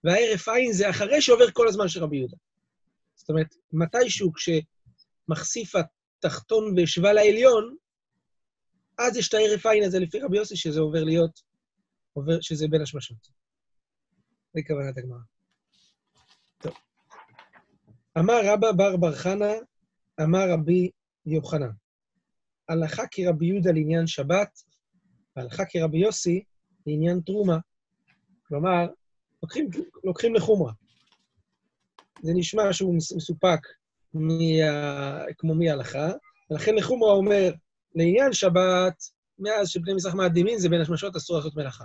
והערף 0.04 0.48
עין 0.48 0.72
זה 0.72 0.90
אחרי 0.90 1.22
שעובר 1.22 1.50
כל 1.52 1.68
הזמן 1.68 1.88
של 1.88 2.02
רבי 2.02 2.16
יהודה. 2.16 2.36
זאת 3.14 3.30
אומרת, 3.30 3.54
מתישהו 3.72 4.32
כשמחשיף 4.32 5.72
התחתון 5.74 6.78
והשווה 6.78 7.12
לעליון, 7.12 7.76
אז 8.98 9.16
יש 9.16 9.28
את 9.28 9.34
הערף 9.34 9.66
עין 9.66 9.84
הזה 9.84 9.98
לפי 9.98 10.20
רבי 10.20 10.36
יוסי, 10.36 10.56
שזה 10.56 10.80
עובר 10.80 11.04
להיות, 11.04 11.40
עובר, 12.12 12.40
שזה 12.40 12.66
בין 12.70 12.82
השמשות. 12.82 13.28
זה 14.54 14.60
כוונת 14.66 14.98
הגמרא. 14.98 15.18
אמר 18.18 18.40
רבא 18.44 18.72
בר 18.72 18.96
בר 18.96 19.14
חנה, 19.14 19.52
אמר 20.22 20.50
רבי 20.50 20.90
יוחנן, 21.26 21.70
הלכה 22.68 23.02
כרבי 23.10 23.46
יהודה 23.46 23.70
לעניין 23.72 24.06
שבת, 24.06 24.73
והלכה 25.36 25.64
כרבי 25.64 25.98
יוסי 25.98 26.44
לעניין 26.86 27.20
תרומה. 27.20 27.58
כלומר, 28.48 28.86
לוקחים, 29.42 29.68
לוקחים 30.04 30.34
לחומרה. 30.34 30.72
זה 32.22 32.32
נשמע 32.34 32.72
שהוא 32.72 32.94
מסופק 32.94 33.60
מה, 34.14 35.24
כמו 35.38 35.54
מהלכה, 35.54 36.08
ולכן 36.50 36.74
לחומרה 36.74 37.12
אומר, 37.12 37.52
לעניין 37.94 38.32
שבת, 38.32 39.02
מאז 39.38 39.68
שבני 39.68 39.94
מזרח 39.94 40.14
מאדימים 40.14 40.58
זה 40.58 40.68
בין 40.68 40.80
השמשות 40.80 41.16
אסור 41.16 41.36
לעשות 41.36 41.56
מלאכה. 41.56 41.84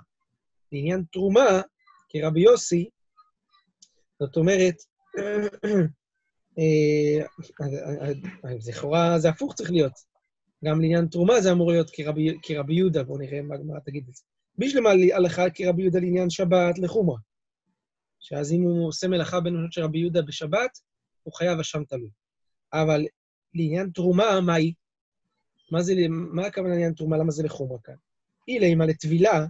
לעניין 0.72 1.04
תרומה, 1.12 1.62
כרבי 2.10 2.42
יוסי, 2.42 2.90
זאת 4.20 4.38
אומרת, 4.38 4.76
אה, 6.60 7.26
לכאורה 8.68 9.20
זה 9.20 9.30
הפוך 9.30 9.54
צריך 9.54 9.72
להיות. 9.72 10.09
גם 10.66 10.82
לעניין 10.82 11.08
תרומה 11.08 11.42
זה 11.42 11.52
אמור 11.52 11.72
להיות 11.72 11.90
כרבי, 11.94 12.38
כרבי 12.42 12.74
יהודה, 12.74 13.04
בואו 13.04 13.18
נראה 13.18 13.42
מה 13.42 13.56
הגמרא 13.56 13.80
תגיד 13.80 14.06
את 14.10 14.16
זה. 14.16 14.24
בשלמה 14.58 14.90
הלכה 15.14 15.50
כרבי 15.50 15.82
יהודה 15.82 16.00
לעניין 16.00 16.30
שבת 16.30 16.80
לחומרה. 16.80 17.18
שאז 18.20 18.52
אם 18.52 18.62
הוא 18.62 18.88
עושה 18.88 19.08
מלאכה 19.08 19.38
השמשות 19.38 19.74
של 19.74 19.84
רבי 19.84 20.00
יהודה 20.00 20.22
בשבת, 20.22 20.80
הוא 21.24 21.34
חייב 21.34 21.60
אשם 21.60 21.84
תלוי. 21.84 22.10
אבל 22.74 23.06
לעניין 23.54 23.90
תרומה, 23.90 24.42
מה 24.42 24.54
היא? 24.54 24.74
מה 25.72 25.82
זה, 25.82 25.94
מה 26.10 26.46
הכוונה 26.46 26.70
לעניין 26.70 26.94
תרומה? 26.94 27.18
למה 27.18 27.32
זה 27.32 27.44
לחומרה 27.44 27.80
כאן? 27.84 27.96
אילה, 28.48 28.66
אם 28.68 28.82
על 28.82 28.94
טבילה, 28.94 29.46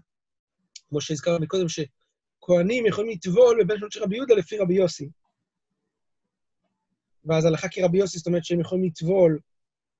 כמו 0.89 1.01
שהזכרנו 1.01 1.47
קודם, 1.47 1.65
שכהנים 1.69 2.85
יכולים 2.85 3.11
לטבול 3.11 3.61
שנות 3.77 3.91
של 3.91 4.03
רבי 4.03 4.15
יהודה 4.15 4.35
לפי 4.35 4.57
רבי 4.57 4.73
יוסי. 4.73 5.09
ואז 7.25 7.45
הלכה 7.45 7.67
כרבי 7.71 7.97
יוסי, 7.97 8.17
זאת 8.17 8.27
אומרת 8.27 8.45
שהם 8.45 8.59
יכולים 8.59 8.85
לטבול 8.85 9.39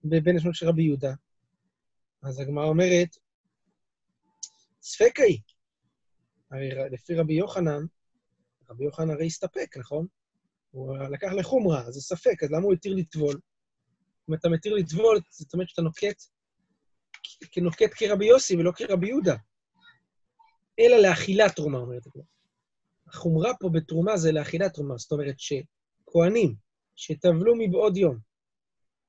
בבין 0.04 0.38
השנות 0.38 0.56
של 0.56 0.68
רבי 0.68 0.84
יהודה. 0.84 1.14
אז 2.24 2.40
הגמרא 2.40 2.66
אומרת, 2.66 3.18
ספקה 4.82 5.24
היא. 5.24 5.40
הרי 6.52 6.70
לפי 6.92 7.16
רבי 7.16 7.34
יוחנן, 7.34 7.86
רבי 8.70 8.86
יוחנן 8.86 9.10
הרי 9.10 9.26
הסתפק, 9.26 9.78
נכון? 9.78 10.08
הוא 10.72 10.98
לקח 10.98 11.28
לחומרה, 11.38 11.82
אז 11.82 11.94
זה 11.94 12.02
ספק, 12.02 12.44
אז 12.44 12.52
למה 12.52 12.64
הוא 12.64 12.74
התיר 12.74 12.96
לטבול? 12.96 13.40
אם 14.30 14.34
אתה 14.34 14.50
מתיר 14.50 14.74
לטבול, 14.74 15.20
זאת 15.30 15.54
אומרת 15.54 15.70
שאתה 15.70 15.82
נוקט, 15.82 16.24
נוקט 17.62 17.92
כרבי 17.96 18.26
יוסי 18.26 18.56
ולא 18.56 18.72
כרבי 18.76 19.08
יהודה. 19.08 19.36
אלא 20.80 20.98
לאכילת 20.98 21.56
תרומה, 21.56 21.78
אומרת 21.78 22.08
הגמרא. 22.08 22.26
החומרה 23.08 23.52
פה 23.60 23.70
בתרומה 23.74 24.18
זה 24.18 24.32
לאכילת 24.32 24.74
תרומה, 24.74 24.98
זאת 24.98 25.12
אומרת 25.12 25.36
שכהנים 25.38 26.56
שטבלו 26.96 27.54
מבעוד 27.58 27.98
יום, 27.98 28.18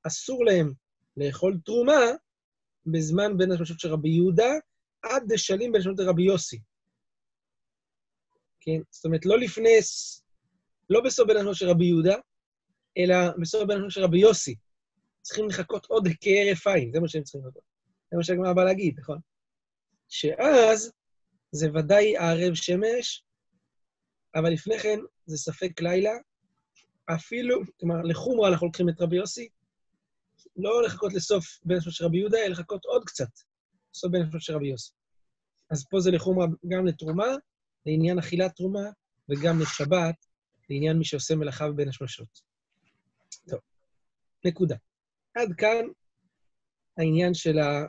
אסור 0.07 0.45
להם 0.45 0.73
לאכול 1.17 1.57
תרומה 1.65 2.01
בזמן 2.85 3.37
בין 3.37 3.51
השמשות 3.51 3.79
של 3.79 3.89
רבי 3.89 4.09
יהודה 4.09 4.51
עד 5.03 5.23
דשלים 5.27 5.71
בין 5.71 5.81
השמשות 5.81 5.99
לרבי 5.99 6.23
יוסי. 6.23 6.59
כן? 8.59 8.81
זאת 8.89 9.05
אומרת, 9.05 9.25
לא 9.25 9.39
לפני, 9.39 9.77
לא 10.89 11.01
בסוף 11.01 11.27
בין 11.27 11.37
השמשות 11.37 11.55
של 11.55 11.69
רבי 11.69 11.85
יהודה, 11.85 12.15
אלא 12.97 13.15
בסוף 13.41 13.63
בין 13.67 13.77
השמשות 13.77 13.91
של 13.91 14.03
רבי 14.03 14.19
יוסי. 14.19 14.55
צריכים 15.21 15.47
לחכות 15.47 15.85
עוד 15.85 16.07
כהרף 16.21 16.67
עין, 16.67 16.91
זה 16.93 16.99
מה 16.99 17.07
שהם 17.07 17.23
צריכים 17.23 17.41
לחכות. 17.41 17.63
זה 18.11 18.17
מה 18.17 18.23
שהגמרא 18.23 18.53
באה 18.53 18.65
להגיד, 18.65 18.99
נכון? 18.99 19.19
שאז 20.09 20.91
זה 21.51 21.67
ודאי 21.73 22.17
הערב 22.17 22.53
שמש, 22.53 23.23
אבל 24.35 24.49
לפני 24.53 24.79
כן 24.79 24.99
זה 25.25 25.37
ספק 25.37 25.81
לילה, 25.81 26.11
אפילו, 27.15 27.61
כלומר, 27.79 28.01
לחומרה 28.03 28.49
אנחנו 28.49 28.67
לוקחים 28.67 28.89
את 28.89 29.01
רבי 29.01 29.15
יוסי, 29.15 29.49
לא 30.55 30.83
לחכות 30.83 31.13
לסוף 31.13 31.45
השמות 31.65 31.93
של 31.93 32.05
רבי 32.05 32.17
יהודה, 32.17 32.37
אלא 32.37 32.47
לחכות 32.47 32.85
עוד 32.85 33.03
קצת, 33.05 33.29
לסוף 33.93 34.11
השמות 34.13 34.41
של 34.41 34.55
רבי 34.55 34.67
יוסי. 34.67 34.91
אז 35.69 35.85
פה 35.89 35.99
זה 35.99 36.11
לחומרה 36.11 36.47
גם 36.67 36.85
לתרומה, 36.85 37.27
לעניין 37.85 38.19
אכילת 38.19 38.55
תרומה, 38.55 38.89
וגם 39.29 39.59
לשבת, 39.59 40.25
לעניין 40.69 40.97
מי 40.97 41.05
שעושה 41.05 41.35
מלאכה 41.35 41.71
בין 41.71 41.89
השמשות. 41.89 42.41
טוב, 43.49 43.59
נקודה. 44.45 44.75
עד 45.35 45.49
כאן 45.57 45.85
העניין 46.97 47.33
של 47.33 47.59
ה... 47.59 47.85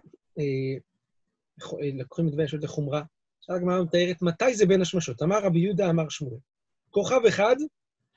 לקוחים 1.99 2.29
את 2.29 2.35
בין 2.35 2.45
השמשות 2.45 2.65
לחומרה. 2.65 3.03
עכשיו 3.39 3.57
הגמרא 3.57 3.83
מתארת 3.83 4.23
מתי 4.23 4.55
זה 4.55 4.67
בין 4.67 4.83
השמשות. 4.83 5.23
אמר 5.23 5.39
רבי 5.45 5.59
יהודה, 5.59 5.91
אמר 5.91 6.09
שמואל. 6.09 6.39
כוכב 6.91 7.21
אחד, 7.29 7.57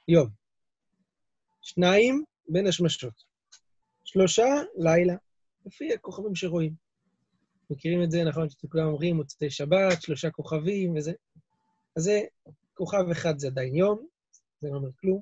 יום. 0.07 0.29
שניים, 1.61 2.23
בין 2.47 2.67
השמשות. 2.67 3.23
שלושה, 4.17 4.45
לילה. 4.77 5.15
לפי 5.65 5.93
הכוכבים 5.93 6.35
שרואים. 6.35 6.73
מכירים 7.69 8.03
את 8.03 8.11
זה, 8.11 8.23
נכון, 8.23 8.49
שכולם 8.49 8.87
אומרים, 8.87 9.15
מוצאי 9.15 9.49
שבת, 9.49 10.01
שלושה 10.01 10.31
כוכבים 10.31 10.95
וזה. 10.95 11.13
אז 11.95 12.03
זה, 12.03 12.21
כוכב 12.73 13.09
אחד 13.11 13.39
זה 13.39 13.47
עדיין 13.47 13.75
יום, 13.75 14.07
זה 14.59 14.67
לא 14.71 14.75
אומר 14.75 14.89
כלום. 14.99 15.19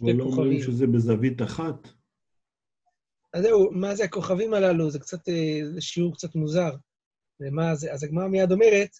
אבל 0.00 0.12
לא 0.12 0.24
אומרים 0.24 0.62
שזה 0.62 0.86
בזווית 0.86 1.42
אחת. 1.42 1.88
אז 3.32 3.42
זהו, 3.42 3.70
מה 3.72 3.94
זה 3.94 4.04
הכוכבים 4.04 4.54
הללו? 4.54 4.90
זה 4.90 4.98
קצת, 4.98 5.28
אה, 5.28 5.60
זה 5.74 5.80
שיעור 5.80 6.14
קצת 6.14 6.34
מוזר. 6.34 6.70
ומה 7.40 7.74
זה? 7.74 7.92
אז 7.92 8.04
הגמרא 8.04 8.28
מיד 8.28 8.52
אומרת, 8.52 8.90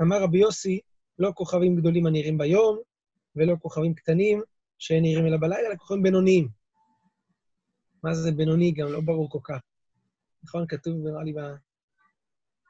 אמר 0.00 0.22
רבי 0.22 0.38
יוסי, 0.38 0.80
לא 1.18 1.32
כוכבים 1.34 1.76
גדולים 1.76 2.06
הנראים 2.06 2.38
ביום, 2.38 2.78
ולא 3.36 3.56
כוכבים 3.62 3.94
קטנים 3.94 4.40
שנראים 4.78 5.26
אלא 5.26 5.36
בלילה, 5.36 5.68
אלא 5.68 5.76
כוכבים 5.76 6.02
בינוניים. 6.02 6.48
מה 8.04 8.14
זה 8.14 8.32
בינוני? 8.32 8.72
גם 8.72 8.92
לא 8.92 9.00
ברור 9.00 9.30
כל 9.30 9.38
כך. 9.44 9.60
נכון? 10.44 10.66
כתוב, 10.68 10.94
נראה 10.96 11.22
לי, 11.24 11.32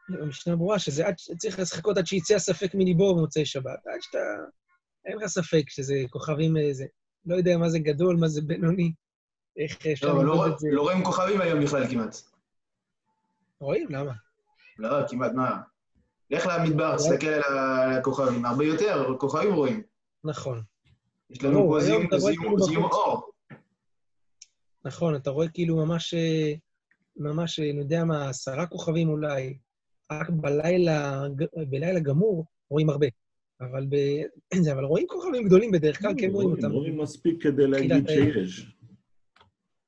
במשנה 0.09 0.56
ברורה, 0.56 0.78
שזה 0.78 1.06
עד, 1.06 1.14
צריך 1.38 1.59
לחכות 1.59 1.99
עד 1.99 2.06
שיצא 2.06 2.35
הספק 2.35 2.75
מליבו 2.75 3.14
במוצאי 3.14 3.47
שבת. 3.47 3.87
עד 3.87 4.00
שאתה... 4.00 4.18
אין 5.04 5.16
לך 5.16 5.26
ספק 5.26 5.64
שזה 5.68 5.95
כוכבים 6.11 6.56
איזה... 6.56 6.85
אה, 6.85 6.88
לא 7.26 7.37
יודע 7.37 7.59
מה 7.59 7.68
זה 7.68 7.78
גדול, 7.78 8.16
מה 8.16 8.28
זה 8.28 8.42
בינוני. 8.42 8.92
איך 9.56 9.87
אפשר 9.87 10.14
לא, 10.14 10.25
לא, 10.25 10.47
את 10.47 10.59
זה. 10.59 10.68
לא 10.73 10.83
רואים 10.83 11.04
כוכבים 11.04 11.40
היום 11.40 11.64
בכלל 11.64 11.88
כמעט. 11.90 12.16
רואים? 13.61 13.87
למה? 13.90 14.12
לא, 14.78 15.09
כמעט, 15.09 15.33
מה? 15.33 15.61
לך 16.30 16.47
למדבר, 16.47 16.97
תסתכל 16.97 17.26
על 17.26 17.92
הכוכבים. 17.99 18.45
הרבה 18.45 18.64
יותר 18.64 19.14
כוכבים 19.18 19.54
רואים. 19.54 19.83
נכון. 20.25 20.62
יש 21.30 21.45
לנו 21.45 21.68
פה 21.71 21.80
זיהום 21.80 22.06
כאילו 22.66 22.88
אור. 22.88 23.30
נכון, 24.86 25.16
אתה 25.16 25.30
רואה 25.30 25.48
כאילו 25.48 25.76
ממש, 25.76 26.14
אה, 26.14 26.52
ממש, 27.16 27.60
אני 27.60 27.78
יודע 27.80 28.04
מה, 28.04 28.28
עשרה 28.28 28.66
כוכבים 28.66 29.08
אולי. 29.08 29.58
רק 30.12 30.30
בלילה, 30.30 31.22
בלילה 31.70 32.00
גמור 32.00 32.44
רואים 32.70 32.90
הרבה. 32.90 33.06
אבל, 33.60 33.86
ב... 33.88 33.96
אבל 34.74 34.84
רואים 34.84 35.06
כוכבים 35.08 35.44
גדולים 35.44 35.70
בדרך 35.72 35.98
כלל, 35.98 36.12
כן 36.18 36.30
רואים 36.30 36.50
אותם. 36.50 36.72
רואים 36.72 37.00
מספיק 37.00 37.42
כדי 37.42 37.66
להגיד 37.66 38.08
שיש. 38.08 38.76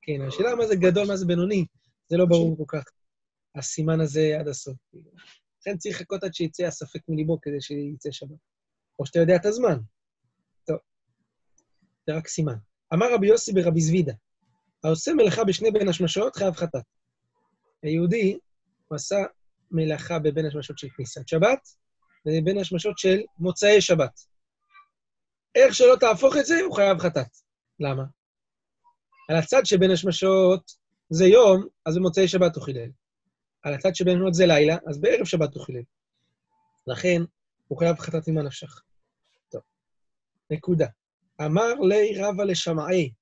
כן, 0.03 0.21
השאלה 0.29 0.55
מה 0.55 0.67
זה 0.67 0.77
גדול, 0.77 1.07
מה 1.07 1.17
זה 1.17 1.27
בינוני, 1.27 1.65
זה 2.09 2.17
לא 2.17 2.27
ברור 2.27 2.57
כל 2.57 2.79
כך, 2.79 2.85
הסימן 3.55 4.01
הזה 4.01 4.37
עד 4.41 4.49
הסוף. 4.49 4.77
לכן 5.61 5.77
צריך 5.77 6.01
לחכות 6.01 6.25
עד 6.25 6.35
שיצא 6.35 6.63
הספק 6.63 7.01
מליבו 7.09 7.41
כדי 7.41 7.61
שיצא 7.61 8.11
שבת. 8.11 8.39
או 8.99 9.07
שאתה 9.07 9.19
יודע 9.19 9.37
את 9.37 9.47
הזמן. 9.47 9.79
טוב, 10.67 10.77
זה 12.07 12.17
רק 12.17 12.29
סימן. 12.29 12.57
אמר 12.95 13.15
רבי 13.15 13.27
יוסי 13.27 13.53
ברבי 13.53 13.81
זבידה, 13.81 14.13
העושה 14.85 15.13
מלאכה 15.15 15.45
בשני 15.45 15.71
בין 15.71 15.89
השמשות 15.89 16.37
חייב 16.37 16.55
חטאת. 16.55 16.85
היהודי, 17.83 18.39
הוא 18.89 18.97
עשה 18.97 19.17
מלאכה 19.71 20.19
בבין 20.19 20.47
השמשות 20.47 20.79
של 20.79 20.89
כניסת 20.97 21.29
שבת, 21.29 21.69
ובין 22.27 22.59
השמשות 22.59 22.99
של 22.99 23.21
מוצאי 23.39 23.81
שבת. 23.81 24.21
איך 25.55 25.75
שלא 25.75 25.97
תהפוך 26.01 26.37
את 26.37 26.47
זה, 26.47 26.61
הוא 26.61 26.77
חייב 26.77 26.99
חטאת. 26.99 27.37
למה? 27.81 28.03
על 29.29 29.37
הצד 29.37 29.61
שבין 29.65 29.91
השמשות 29.91 30.73
זה 31.11 31.27
יום, 31.27 31.67
אז 31.87 31.97
במוצאי 31.97 32.29
שבת 32.29 32.57
הוא 32.57 32.65
חילל. 32.65 32.91
על 33.63 33.75
הצד 33.75 33.95
שבין 33.95 34.17
השמשות 34.17 34.35
זה 34.35 34.47
לילה, 34.47 34.77
אז 34.87 35.01
בערב 35.01 35.25
שבת 35.25 35.55
הוא 35.55 35.65
חילל. 35.65 35.83
לכן, 36.87 37.23
הוא 37.69 37.79
חייב 37.79 37.99
חטאת 37.99 38.29
ממה 38.29 38.43
נפשך. 38.43 38.83
טוב, 39.49 39.63
נקודה. 40.51 40.87
אמר 41.45 41.75
לי 41.75 42.23
רבא 42.23 42.45
לשמעי, 42.45 43.13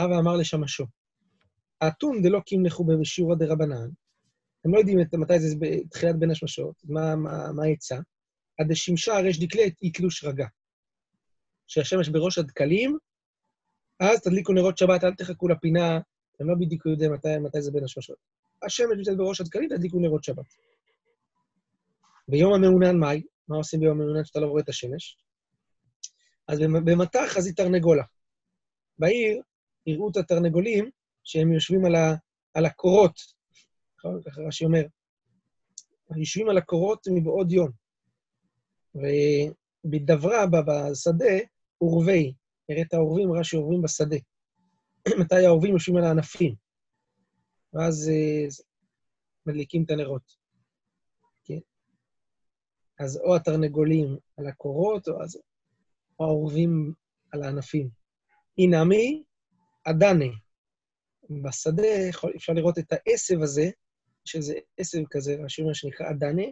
רבא 0.00 0.18
אמר 0.18 0.36
לשמשו. 0.36 0.84
אתון 1.88 2.22
דלא 2.22 2.40
קימלכו 2.40 2.84
בשיעורא 3.00 3.34
דרבנן, 3.34 3.88
הם 4.64 4.74
לא 4.74 4.78
יודעים 4.78 4.98
מתי 5.18 5.38
זה 5.38 5.56
בתחילת 5.60 6.18
בין 6.18 6.30
השמשות, 6.30 6.74
מה 6.84 7.64
העצה? 7.64 7.96
עד 8.60 8.70
השמשה 8.70 9.16
הרש 9.16 9.38
דקלט 9.38 9.72
היא 9.80 9.92
תלוש 9.94 10.24
רגע. 10.24 10.46
כשהשמש 11.66 12.08
בראש 12.08 12.38
הדקלים, 12.38 12.98
אז 14.00 14.20
תדליקו 14.20 14.52
נרות 14.52 14.78
שבת, 14.78 15.04
אל 15.04 15.14
תחכו 15.14 15.48
לפינה, 15.48 15.98
אתם 16.36 16.48
לא 16.48 16.54
בדיוק 16.60 16.86
יודעים 16.86 17.12
מתי, 17.12 17.38
מתי 17.38 17.62
זה 17.62 17.70
בין 17.72 17.84
השמשות. 17.84 18.16
השמש 18.62 18.96
נמצאת 18.96 19.16
בראש 19.16 19.40
הדקלים, 19.40 19.68
תדליקו 19.68 19.98
נרות 19.98 20.24
שבת. 20.24 20.44
ביום 22.28 22.54
המעונן 22.54 22.96
מאי, 22.96 23.22
מה 23.48 23.56
עושים 23.56 23.80
ביום 23.80 24.00
המעונן 24.00 24.22
כשאתה 24.22 24.40
לא 24.40 24.46
רואה 24.46 24.62
את 24.62 24.68
השמש? 24.68 25.18
אז 26.48 26.58
במטח 26.58 27.36
היא 27.36 27.54
תרנגולה. 27.56 28.04
בעיר 28.98 29.42
יראו 29.86 30.10
את 30.10 30.16
התרנגולים 30.16 30.90
שהם 31.24 31.52
יושבים 31.52 31.84
על, 31.84 31.94
ה, 31.94 32.14
על 32.54 32.66
הקורות? 32.66 33.20
ככה 33.98 34.40
רש"י 34.48 34.64
אומר, 34.64 34.82
יושבים 36.16 36.48
על 36.48 36.58
הקורות 36.58 37.06
מבעוד 37.14 37.52
יום. 37.52 37.70
ובדברה, 38.94 40.46
בשדה, 40.46 41.34
עורבי. 41.78 42.32
נראה 42.68 42.82
את 42.82 42.94
העורבים, 42.94 43.32
רש"י 43.32 43.56
עורבים 43.56 43.82
בשדה. 43.82 44.16
מתי 45.20 45.46
העורבים 45.46 45.72
יושבים 45.72 45.96
על 45.96 46.04
הענפים. 46.04 46.54
ואז 47.72 48.08
אה, 48.08 48.46
מדליקים 49.46 49.84
את 49.84 49.90
הנרות. 49.90 50.32
כן? 51.44 51.58
אז 53.00 53.20
או 53.24 53.36
התרנגולים 53.36 54.16
על 54.36 54.46
הקורות, 54.46 55.08
או, 55.08 55.22
אז, 55.22 55.38
העורבים 56.20 56.92
על 57.32 57.42
הענפים. 57.42 57.88
אינמי, 58.58 59.22
אדנה. 59.84 60.43
בשדה 61.30 61.86
יכול, 61.86 62.32
אפשר 62.36 62.52
לראות 62.52 62.78
את 62.78 62.92
העשב 62.92 63.42
הזה, 63.42 63.70
יש 64.26 64.36
איזה 64.36 64.54
עשב 64.78 64.98
כזה, 65.10 65.36
רש"י 65.44 65.62
אומר 65.62 65.72
שנקרא 65.72 66.10
אדנה, 66.10 66.42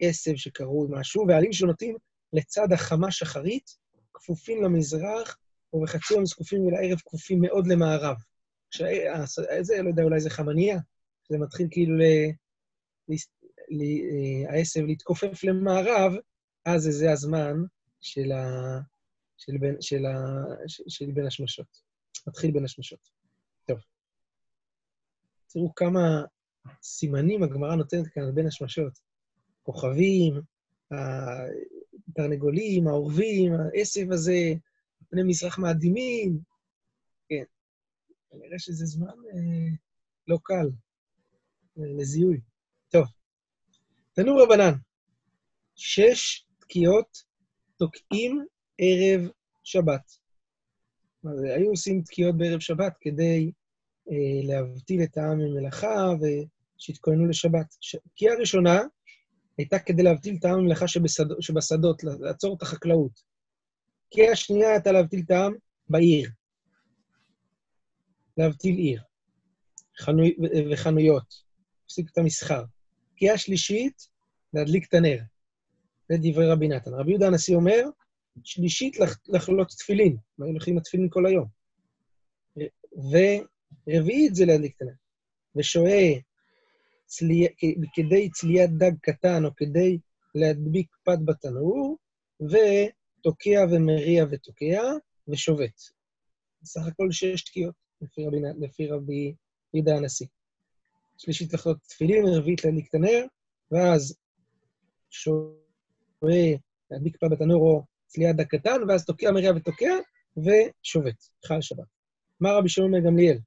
עשב 0.00 0.36
שקרוי 0.36 0.88
משהו, 0.90 1.24
והעלים 1.28 1.52
שנוטים 1.52 1.96
לצד 2.32 2.72
החמה 2.72 3.10
שחרית, 3.10 3.76
כפופים 4.14 4.62
למזרח, 4.62 5.38
ובחצי 5.72 6.14
יום 6.14 6.26
זקופים 6.26 6.68
אל 6.68 6.74
הערב 6.74 6.98
כפופים 6.98 7.40
מאוד 7.40 7.66
למערב. 7.66 8.16
זה, 9.60 9.82
לא 9.82 9.88
יודע, 9.88 10.02
אולי 10.02 10.20
זה 10.20 10.30
חמניה, 10.30 10.78
זה 11.28 11.38
מתחיל 11.38 11.66
כאילו 11.70 11.96
ל... 11.96 12.02
ל... 13.08 13.14
ל... 13.70 13.82
העשב 14.48 14.80
להתכופף 14.80 15.44
למערב, 15.44 16.12
אז 16.64 16.82
זה 16.82 17.12
הזמן 17.12 17.56
של, 18.00 18.32
ה... 18.32 18.78
של, 19.36 19.58
בין... 19.60 19.76
של, 19.80 20.06
ה... 20.06 20.16
של 20.68 21.10
בין 21.14 21.26
השמשות. 21.26 21.66
מתחיל 22.26 22.50
בין 22.50 22.64
השמשות. 22.64 23.21
תראו 25.52 25.74
כמה 25.74 26.22
סימנים 26.82 27.42
הגמרא 27.42 27.74
נותנת 27.74 28.06
כאן 28.06 28.34
בין 28.34 28.46
השמשות. 28.46 28.98
כוכבים, 29.62 30.40
התרנגולים, 32.08 32.88
העורבים, 32.88 33.52
העשב 33.52 34.12
הזה, 34.12 34.54
פני 35.08 35.22
מזרח 35.22 35.58
מאדימים. 35.58 36.38
כן, 37.28 37.42
כנראה 38.30 38.58
שזה 38.58 38.86
זמן 38.86 39.06
אה, 39.06 39.74
לא 40.28 40.38
קל 40.42 40.70
אה, 41.78 41.82
לזיהוי. 41.98 42.40
טוב, 42.88 43.04
תנו 44.12 44.36
רבנן, 44.36 44.72
שש 45.74 46.46
תקיעות 46.58 47.22
תוקעים 47.76 48.44
ערב 48.78 49.30
שבת. 49.64 50.18
אז 51.24 51.42
היו 51.42 51.70
עושים 51.70 52.02
תקיעות 52.02 52.36
בערב 52.36 52.60
שבת 52.60 52.96
כדי 53.00 53.52
להבטיל 54.42 55.02
את 55.02 55.18
העם 55.18 55.38
ממלאכה 55.38 56.08
ושיתכוננו 56.20 57.26
לשבת. 57.26 57.66
תקיעה 58.14 58.34
ראשונה 58.34 58.80
הייתה 59.58 59.78
כדי 59.78 60.02
להבטיל 60.02 60.36
את 60.40 60.44
העם 60.44 60.60
ממלאכה 60.60 60.88
שבשד... 60.88 61.24
שבשדות, 61.40 62.04
לעצור 62.04 62.56
את 62.56 62.62
החקלאות. 62.62 63.22
כי 64.10 64.28
השנייה 64.28 64.70
הייתה 64.70 64.92
להבטיל 64.92 65.22
את 65.24 65.30
העם 65.30 65.54
בעיר. 65.88 66.30
להבטיל 68.36 68.76
עיר. 68.76 69.02
חנו... 69.98 70.22
וחנויות. 70.72 71.34
להפסיק 71.82 72.10
את 72.12 72.18
המסחר. 72.18 72.64
כי 73.16 73.30
השלישית, 73.30 74.08
להדליק 74.54 74.88
את 74.88 74.94
הנר. 74.94 75.18
זה 76.08 76.16
דברי 76.22 76.50
רבי 76.50 76.68
נתן. 76.68 76.94
רבי 76.94 77.10
יהודה 77.10 77.26
הנשיא 77.26 77.56
אומר, 77.56 77.84
שלישית 78.44 78.96
לחלות 79.28 79.68
תפילין. 79.68 80.16
היו 80.38 80.46
הולכים 80.46 80.76
לתפילין 80.76 81.08
כל 81.10 81.26
היום. 81.26 81.46
ורביעית 83.86 84.34
זה 84.34 84.44
להדליק 84.44 84.76
את 84.76 84.82
הנר. 84.82 84.92
ושוהה 85.56 86.12
צלי... 87.06 87.48
כדי 87.94 88.30
צליית 88.30 88.70
דג 88.70 88.92
קטן 89.02 89.44
או 89.44 89.50
כדי 89.56 89.98
להדביק 90.34 90.96
פת 91.04 91.18
בתנור, 91.24 91.96
ותוקע 92.40 93.64
ומריע 93.70 94.24
ותוקע, 94.30 94.82
ושובת. 95.28 95.80
בסך 96.62 96.80
הכל 96.86 97.10
שש 97.10 97.42
תקיעות, 97.44 97.74
לפי 98.02 98.26
רבי, 98.26 98.36
לפי 98.60 98.86
רבי 98.86 99.34
יהודה 99.74 99.96
הנשיא. 99.96 100.26
שלישית 101.18 101.54
לחלות 101.54 101.78
תפילין, 101.82 102.24
רביעית 102.26 102.64
להדליק 102.64 102.88
את 102.88 102.94
הנר, 102.94 103.24
ואז 103.70 104.16
שובה, 105.10 105.48
להדליק 106.90 107.16
פה 107.20 107.28
בתנור 107.28 107.62
או 107.62 107.84
צליית 108.06 108.36
דק 108.36 108.54
קטן, 108.54 108.88
ואז 108.88 109.04
תוקע 109.04 109.30
מריע 109.30 109.52
ותוקע, 109.56 109.94
ושובת, 110.36 111.28
חל 111.46 111.60
שבת. 111.60 111.84
מה 112.40 112.52
רבי 112.52 112.68
שמעון 112.68 112.92
בן 112.92 113.04
גמליאל? 113.04 113.38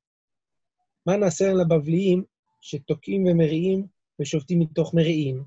מה 1.06 1.18
נעשה 1.18 1.54
לבבליים 1.54 2.24
שתוקעים 2.62 3.26
ומריעים 3.26 3.88
ושובתים 4.20 4.60
מתוך 4.60 4.94
מריעים? 4.94 5.44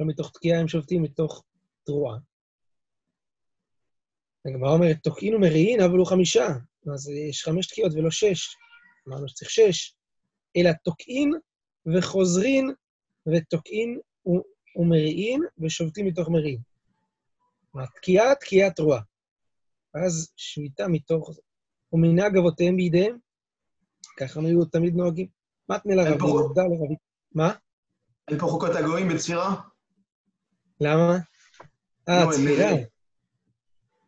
לא 0.00 0.06
מתוך 0.06 0.30
תקיעה 0.32 0.60
הם 0.60 0.68
שובתים, 0.68 1.02
מתוך 1.02 1.44
תרועה. 1.84 2.18
הגמרא 4.44 4.72
אומרת, 4.72 4.96
תוקעין 5.02 5.34
ומריעין, 5.34 5.80
אבל 5.80 5.98
הוא 5.98 6.06
חמישה. 6.06 6.48
אז 6.94 7.08
יש 7.08 7.44
חמש 7.44 7.66
תקיעות 7.66 7.92
ולא 7.94 8.10
שש. 8.10 8.56
אמרנו 9.08 9.28
שצריך 9.28 9.50
שש. 9.50 9.94
אלא 10.56 10.70
תוקעין 10.84 11.32
וחוזרין 11.86 12.70
ותוקעין 13.26 13.98
ומריעין 14.76 15.42
ושובתים 15.58 16.06
מתוך 16.06 16.28
מריעין. 16.28 16.60
כלומר, 17.72 17.86
תקיעה, 17.86 18.34
תקיעה 18.34 18.70
תרועה. 18.70 19.00
ואז 19.94 20.32
שביתה 20.36 20.88
מתוך... 20.88 21.38
ומנהג 21.92 22.36
אבותיהם 22.36 22.76
בידיהם, 22.76 23.18
ככה 24.20 24.40
הם 24.40 24.46
היו 24.46 24.64
תמיד 24.64 24.94
נוהגים. 24.94 25.26
מתנה 25.68 25.94
לרבי, 25.94 26.24
עובדה 26.24 26.62
לרבי. 26.62 26.94
מה? 27.34 27.52
אין 28.28 28.38
פה 28.38 28.46
חוקות 28.46 28.76
הגויים 28.76 29.08
בצפירה? 29.08 29.56
למה? 30.80 31.16
אה, 32.08 32.26
צפירה. 32.32 32.70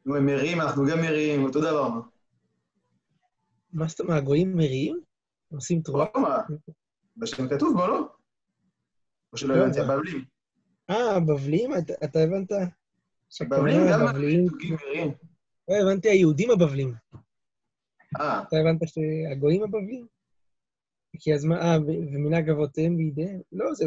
נו, 0.06 0.16
הם 0.16 0.26
מריעים, 0.26 0.60
אנחנו 0.60 0.86
גם 0.86 1.00
מריעים, 1.00 1.44
אותו 1.44 1.60
דבר, 1.60 1.90
מה? 3.72 3.88
זאת 3.88 4.00
אומרת, 4.00 4.22
הגויים 4.22 4.56
מריעים? 4.56 5.00
עושים 5.52 5.82
תרועה? 5.82 6.06
לא, 6.14 6.22
מה? 6.22 6.38
בשם 7.16 7.48
כתוב 7.48 7.76
בו, 7.76 7.86
לא? 7.86 8.08
או 9.32 9.36
שלא 9.36 9.54
הבנתי, 9.54 9.80
הבבלים. 9.80 10.24
אה, 10.90 11.16
הבבלים? 11.16 11.70
אתה 12.04 12.18
הבנת? 12.18 12.52
הבבלים 13.40 13.80
גם 13.92 14.04
מריעים. 14.04 14.46
לא, 15.68 15.74
הבנתי, 15.82 16.08
היהודים 16.08 16.50
הבבלים. 16.50 16.94
אה. 18.20 18.42
אתה 18.48 18.56
הבנת 18.56 18.80
שהגויים 18.86 19.62
הבבלים? 19.62 20.06
כי 21.18 21.34
אז 21.34 21.44
מה, 21.44 21.60
אה, 21.60 21.78
ומנהג 21.86 22.50
אבותיהם 22.50 22.96
בידיהם? 22.96 23.40
לא, 23.52 23.74
זה 23.74 23.84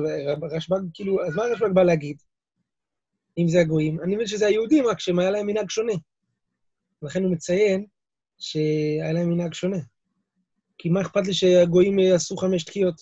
רשב"ג, 0.51 0.79
כאילו, 0.93 1.25
אז 1.25 1.35
מה 1.35 1.43
רשב"ג 1.43 1.71
בא 1.73 1.83
להגיד? 1.83 2.17
אם 3.37 3.47
זה 3.47 3.59
הגויים? 3.59 4.01
אני 4.01 4.15
מבין 4.15 4.27
שזה 4.27 4.47
היהודים, 4.47 4.87
רק 4.87 4.99
שהם 4.99 5.19
היה 5.19 5.31
להם 5.31 5.47
מנהג 5.47 5.69
שונה. 5.69 5.93
לכן 7.01 7.23
הוא 7.23 7.31
מציין 7.31 7.85
שהיה 8.37 9.13
להם 9.13 9.29
מנהג 9.29 9.53
שונה. 9.53 9.77
כי 10.77 10.89
מה 10.89 11.01
אכפת 11.01 11.27
לי 11.27 11.33
שהגויים 11.33 11.99
יעשו 11.99 12.37
חמש 12.37 12.63
תחיות? 12.63 13.01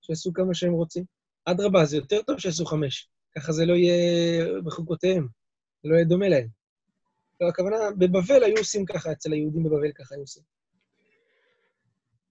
שיעשו 0.00 0.32
כמה 0.32 0.54
שהם 0.54 0.72
רוצים. 0.72 1.04
אדרבה, 1.44 1.84
זה 1.84 1.96
יותר 1.96 2.22
טוב 2.22 2.38
שיעשו 2.38 2.64
חמש. 2.64 3.08
ככה 3.36 3.52
זה 3.52 3.66
לא 3.66 3.72
יהיה 3.72 4.62
בחוקותיהם, 4.64 5.28
זה 5.82 5.88
לא 5.88 5.94
יהיה 5.94 6.04
דומה 6.04 6.28
להם. 6.28 6.48
לא, 7.40 7.48
הכוונה, 7.48 7.76
בבבל 7.98 8.44
היו 8.44 8.58
עושים 8.58 8.84
ככה, 8.84 9.12
אצל 9.12 9.32
היהודים 9.32 9.62
בבבל 9.62 9.92
ככה 9.94 10.14
היו 10.14 10.22
עושים. 10.22 10.57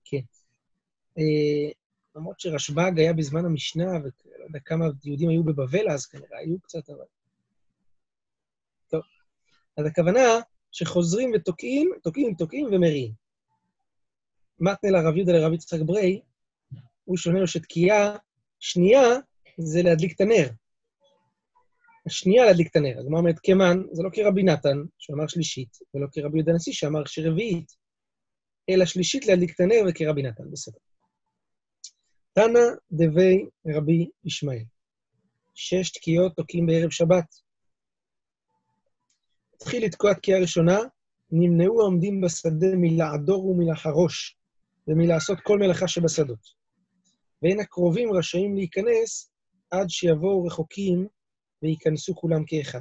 כן. 0.10 0.22
אה, 1.17 1.72
למרות 2.15 2.39
שרשב"ג 2.39 3.00
היה 3.00 3.13
בזמן 3.13 3.46
המשנה, 3.46 3.91
ולא 3.91 4.43
יודע 4.46 4.60
כמה 4.60 4.86
יהודים 5.04 5.30
היו 5.30 5.43
בבבל 5.43 5.89
אז, 5.89 6.06
כנראה 6.06 6.39
היו 6.39 6.60
קצת, 6.60 6.89
אבל... 6.89 7.06
טוב. 8.89 9.02
אז 9.78 9.86
הכוונה 9.86 10.39
שחוזרים 10.72 11.32
ותוקעים, 11.36 11.91
תוקעים, 12.04 12.34
תוקעים 12.34 12.67
ומריעים. 12.72 13.13
מתנה 14.60 14.91
לרב 14.91 15.15
יהודה 15.15 15.34
לרב 15.34 15.54
יצחק 15.54 15.80
ברי, 15.86 16.22
הוא 17.06 17.17
שונה 17.17 17.39
לו 17.39 17.48
שתקיעה 17.48 18.17
שנייה 18.60 19.04
זה 19.58 19.84
להדליק 19.84 20.15
את 20.15 20.22
הנר. 20.22 20.50
השנייה 22.06 22.46
להדליק 22.46 22.67
את 22.72 22.76
הנר. 22.76 23.00
הגמרא 23.00 23.20
אומרת, 23.20 23.39
כמן, 23.43 23.78
זה 23.91 24.04
לא 24.04 24.10
כרבי 24.13 24.43
נתן, 24.43 24.78
שאמר 24.98 25.28
שלישית, 25.28 25.78
ולא 25.93 26.08
כרבי 26.12 26.38
יהודה 26.38 26.52
הנשיא, 26.52 26.74
שאמר 26.74 27.06
שרביעית, 27.06 27.76
אלא 28.69 28.86
שלישית 28.86 29.25
להדליק 29.25 29.56
את 29.56 29.60
הנר 29.60 29.82
וכרבי 29.89 30.21
נתן, 30.23 30.51
בסדר. 30.51 30.77
תנא 32.34 32.60
דבי 32.91 33.45
רבי 33.75 34.10
ישמעאל. 34.25 34.63
שש 35.53 35.91
תקיעות 35.91 36.36
תוקעים 36.36 36.65
בערב 36.65 36.89
שבת. 36.89 37.25
התחיל 39.56 39.86
לתקוע 39.86 40.13
תקיעה 40.13 40.39
ראשונה, 40.39 40.77
נמנעו 41.32 41.82
העומדים 41.82 42.21
בשדה 42.21 42.67
מלעדור 42.77 43.45
ומלחרוש, 43.45 44.38
ומלעשות 44.88 45.39
כל 45.43 45.58
מלאכה 45.60 45.88
שבשדות. 45.88 46.39
ואין 47.41 47.60
הקרובים 47.60 48.13
רשאים 48.13 48.56
להיכנס 48.56 49.32
עד 49.71 49.89
שיבואו 49.89 50.45
רחוקים 50.45 51.08
וייכנסו 51.62 52.15
כולם 52.15 52.43
כאחד. 52.47 52.80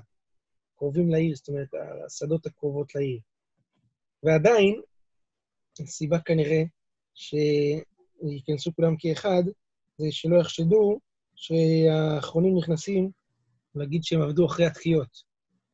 קרובים 0.77 1.11
לעיר, 1.11 1.37
זאת 1.37 1.49
אומרת, 1.49 1.68
השדות 2.07 2.46
הקרובות 2.46 2.94
לעיר. 2.94 3.20
ועדיין, 4.22 4.81
הסיבה 5.81 6.19
כנראה 6.19 6.62
שייכנסו 7.15 8.75
כולם 8.77 8.95
כאחד, 8.99 9.43
זה 9.99 10.07
שלא 10.11 10.37
יחשדו 10.37 10.99
שהאחרונים 11.35 12.57
נכנסים 12.59 13.11
להגיד 13.75 14.05
שהם 14.05 14.23
עבדו 14.23 14.47
אחרי 14.47 14.67
התחיות. 14.67 15.23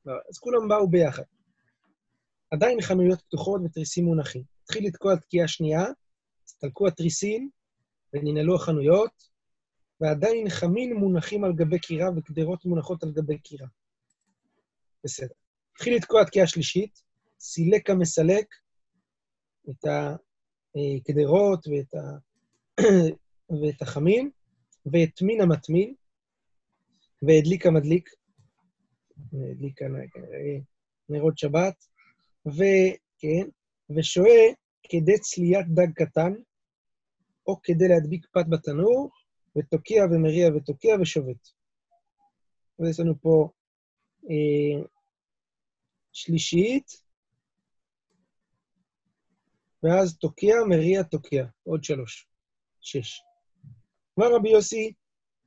אז 0.07 0.38
כולם 0.38 0.69
באו 0.69 0.88
ביחד. 0.88 1.23
עדיין 2.51 2.81
חנויות 2.81 3.21
פתוחות 3.21 3.61
ותריסים 3.65 4.05
מונחים. 4.05 4.43
התחיל 4.65 4.87
לתקוע 4.87 5.17
תקיעה 5.17 5.49
שנייה, 5.49 5.85
הסתלקו 6.45 6.87
התריסים 6.87 7.51
וננעלו 8.12 8.55
החנויות, 8.55 9.33
ועדיין 10.01 10.49
חמין 10.49 10.93
מונחים 10.93 11.45
על 11.45 11.53
גבי 11.53 11.79
קירה 11.79 12.09
וקדרות 12.17 12.65
מונחות 12.65 13.03
על 13.03 13.12
גבי 13.12 13.38
קירה. 13.38 13.67
בסדר. 15.05 15.35
התחיל 15.75 15.97
לתקוע 15.97 16.25
תקיעה 16.25 16.47
שלישית, 16.47 17.03
סילק 17.41 17.91
המסלק 17.91 18.47
את 19.70 19.85
הקדרות 20.75 21.66
ואת, 21.66 21.94
ה... 21.94 22.18
ואת 23.62 23.83
החמין, 23.83 24.31
והטמין 24.87 25.40
המטמין, 25.40 25.94
והדליק 27.22 27.66
המדליק, 27.66 28.11
הדליק 29.33 29.79
כנראה 29.79 30.59
נרות 31.09 31.38
שבת, 31.38 31.85
וכן, 32.46 33.48
ושוהה 33.96 34.53
כדי 34.88 35.18
צליית 35.18 35.66
דג 35.68 35.92
קטן, 35.94 36.33
או 37.46 37.62
כדי 37.62 37.88
להדביק 37.88 38.27
פת 38.33 38.44
בתנור, 38.48 39.11
ותוקיע 39.57 40.05
ומריע 40.05 40.48
ותוקיע 40.57 40.96
ושובת. 41.01 41.48
אז 42.79 42.88
יש 42.90 43.01
לנו 43.01 43.14
פה 43.20 43.48
אה, 44.31 44.85
שלישית, 46.12 47.02
ואז 49.83 50.16
תוקיע, 50.18 50.55
מריע, 50.68 51.03
תוקיע. 51.03 51.47
עוד 51.62 51.85
שלוש. 51.85 52.29
שש. 52.81 53.23
אמר 54.18 54.35
רבי 54.35 54.51
יוסי 54.51 54.92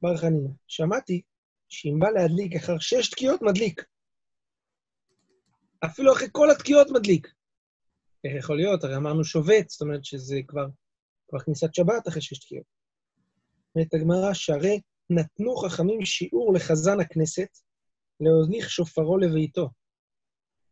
בר 0.02 0.18
חנינא, 0.18 0.50
שמעתי 0.68 1.22
שאם 1.70 2.00
בא 2.00 2.10
להדליק 2.10 2.56
אחר 2.56 2.80
שש 2.80 3.10
תקיעות, 3.10 3.42
מדליק. 3.42 3.86
אפילו 5.86 6.14
אחרי 6.14 6.28
כל 6.32 6.52
התקיעות 6.52 6.88
מדליק. 6.94 7.28
איך 8.24 8.34
יכול 8.40 8.58
להיות? 8.58 8.84
הרי 8.84 8.96
אמרנו 8.96 9.24
שובת, 9.24 9.70
זאת 9.70 9.82
אומרת 9.82 10.06
שזה 10.06 10.36
כבר, 10.48 10.66
כבר 11.28 11.40
כניסת 11.40 11.74
שבת 11.74 12.08
אחרי 12.08 12.22
שש 12.22 12.40
תקיעות. 12.40 12.66
אומרת 13.76 13.94
הגמרא, 13.94 14.34
שהרי 14.34 14.82
נתנו 15.10 15.56
חכמים 15.56 16.06
שיעור 16.06 16.54
לחזן 16.54 17.00
הכנסת 17.00 17.58
להוליך 18.20 18.70
שופרו 18.70 19.18
לביתו. 19.18 19.70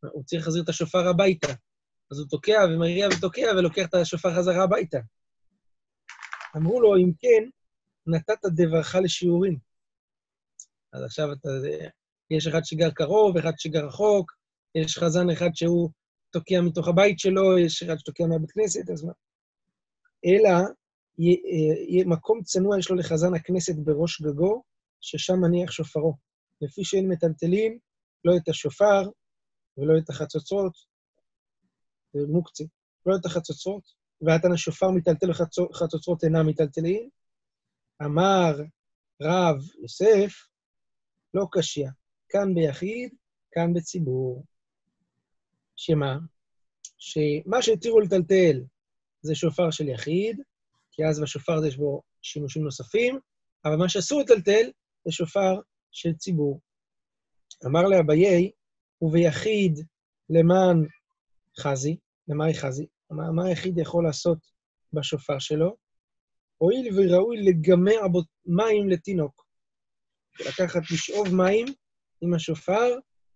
הוא 0.01 0.23
צריך 0.23 0.41
להחזיר 0.41 0.63
את 0.63 0.69
השופר 0.69 1.07
הביתה. 1.07 1.53
אז 2.11 2.19
הוא 2.19 2.27
תוקע 2.29 2.59
ומריע 2.69 3.07
ותוקע 3.07 3.51
ולוקח 3.57 3.85
את 3.85 3.93
השופר 3.93 4.35
חזרה 4.35 4.63
הביתה. 4.63 4.97
אמרו 6.57 6.81
לו, 6.81 6.97
אם 6.97 7.11
כן, 7.19 7.49
נתת 8.07 8.45
דברך 8.45 8.95
לשיעורים. 9.03 9.57
אז 10.93 11.03
עכשיו 11.03 11.31
אתה... 11.31 11.49
יש 12.29 12.47
אחד 12.47 12.61
שגר 12.63 12.91
קרוב, 12.91 13.37
אחד 13.37 13.51
שגר 13.57 13.85
רחוק, 13.85 14.31
יש 14.75 14.97
חזן 14.97 15.29
אחד 15.29 15.49
שהוא 15.53 15.89
תוקע 16.31 16.61
מתוך 16.61 16.87
הבית 16.87 17.19
שלו, 17.19 17.57
יש 17.57 17.83
אחד 17.83 17.99
שתוקע 17.99 18.25
מהבית 18.25 18.51
כנסת, 18.51 18.89
אז 18.89 19.03
מה? 19.03 19.13
אלא 20.25 20.49
יהיה 21.17 22.05
מקום 22.05 22.43
צנוע 22.43 22.79
יש 22.79 22.89
לו 22.89 22.95
לחזן 22.95 23.33
הכנסת 23.35 23.75
בראש 23.75 24.21
גגו, 24.21 24.63
ששם 25.01 25.39
מניח 25.41 25.71
שופרו. 25.71 26.13
לפי 26.61 26.83
שאין 26.83 27.07
מטלטלים, 27.07 27.79
לא 28.25 28.37
את 28.37 28.49
השופר 28.49 29.09
ולא 29.77 29.97
את 29.97 30.09
החצוצרות, 30.09 30.73
מוקצה, 32.15 32.63
לא 33.05 33.15
את 33.15 33.25
החצוצרות, 33.25 33.83
ועתן 34.21 34.51
השופר 34.51 34.91
מטלטל 34.91 35.31
וחצוצרות 35.31 36.23
אינם 36.23 36.47
מטלטלים. 36.47 37.09
אמר 38.05 38.51
רב 39.21 39.57
יוסף, 39.81 40.33
לא 41.33 41.47
קשיא, 41.51 41.87
כאן 42.29 42.53
ביחיד, 42.55 43.13
כאן 43.51 43.73
בציבור. 43.73 44.45
שמה? 45.75 46.17
שמה 46.97 47.61
שהתירו 47.61 47.99
לטלטל 47.99 48.63
זה 49.21 49.35
שופר 49.35 49.71
של 49.71 49.87
יחיד, 49.87 50.41
כי 50.91 51.05
אז 51.05 51.21
בשופר 51.21 51.53
הזה 51.53 51.67
יש 51.67 51.77
בו 51.77 52.01
שימושים 52.21 52.63
נוספים, 52.63 53.19
אבל 53.65 53.75
מה 53.75 53.89
שאסור 53.89 54.21
לטלטל 54.21 54.71
זה 55.05 55.11
שופר 55.11 55.59
של 55.91 56.13
ציבור. 56.13 56.59
אמר 57.65 57.81
לאביי, 57.81 58.51
וביחיד 59.01 59.79
למען 60.29 60.87
חזי, 61.59 61.97
למאי 62.27 62.53
חזי, 62.53 62.85
מה, 63.09 63.31
מה 63.31 63.45
היחיד 63.45 63.77
יכול 63.77 64.03
לעשות 64.03 64.37
בשופר 64.93 65.39
שלו? 65.39 65.75
הואיל 66.57 66.87
וראוי 66.95 67.37
לגמע 67.41 68.07
בו 68.11 68.21
מים 68.45 68.89
לתינוק. 68.89 69.45
לקחת, 70.39 70.81
לשאוב 70.91 71.35
מים 71.35 71.65
עם 72.21 72.33
השופר 72.33 72.95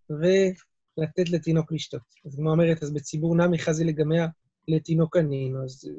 ולתת 0.09 1.29
לתינוק 1.29 1.71
לשתות. 1.71 2.01
אז 2.25 2.35
כמו 2.35 2.51
אומרת, 2.51 2.83
אז 2.83 2.93
בציבור 2.93 3.35
נמי 3.35 3.59
חזי 3.59 3.83
לגמע 3.83 4.25
לתינוק 4.67 5.17
ענין, 5.17 5.55
אז 5.63 5.89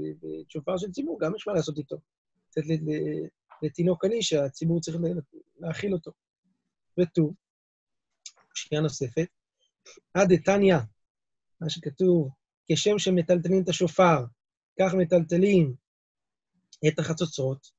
בשופר 0.46 0.77
של 0.77 0.90
ציבור 0.90 1.18
גם 1.20 1.35
יש 1.37 1.46
מה 1.46 1.53
לעשות 1.53 1.79
איתו. 1.79 1.96
לתת 2.57 2.81
לתינוק 3.62 4.05
עני 4.05 4.22
שהציבור 4.22 4.81
צריך 4.81 4.96
להאכיל 5.59 5.92
אותו. 5.94 6.12
ותו, 7.01 7.33
שנייה 8.55 8.83
נוספת, 8.83 9.29
עד 10.14 10.33
דתניא, 10.33 10.77
מה 11.61 11.70
שכתוב, 11.70 12.29
כשם 12.73 12.99
שמטלטלים 12.99 13.63
את 13.63 13.69
השופר, 13.69 14.25
כך 14.81 14.95
מטלטלים 14.95 15.75
את 16.89 16.99
החצוצרות. 16.99 17.71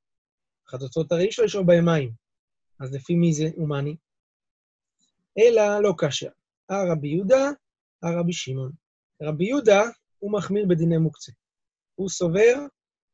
החצוצרות 0.68 1.12
הרי 1.12 1.24
אי 1.24 1.30
אפשר 1.46 1.62
בהם 1.64 1.86
מים, 1.86 2.12
אז 2.80 2.94
לפי 2.94 3.16
מי 3.16 3.34
זה 3.34 3.50
הומני? 3.56 3.96
אלא 5.38 5.80
לא 5.82 5.94
קשה. 5.98 6.30
הרבי 6.70 7.08
יהודה, 7.08 7.50
הרבי 8.04 8.34
שמעון. 8.34 8.72
רבי 9.22 9.46
יהודה, 9.46 9.82
הוא 10.20 10.34
מחמיר 10.34 10.66
בדיני 10.70 10.98
מוקצה. 10.98 11.32
הוא 11.96 12.10
סובר 12.10 12.56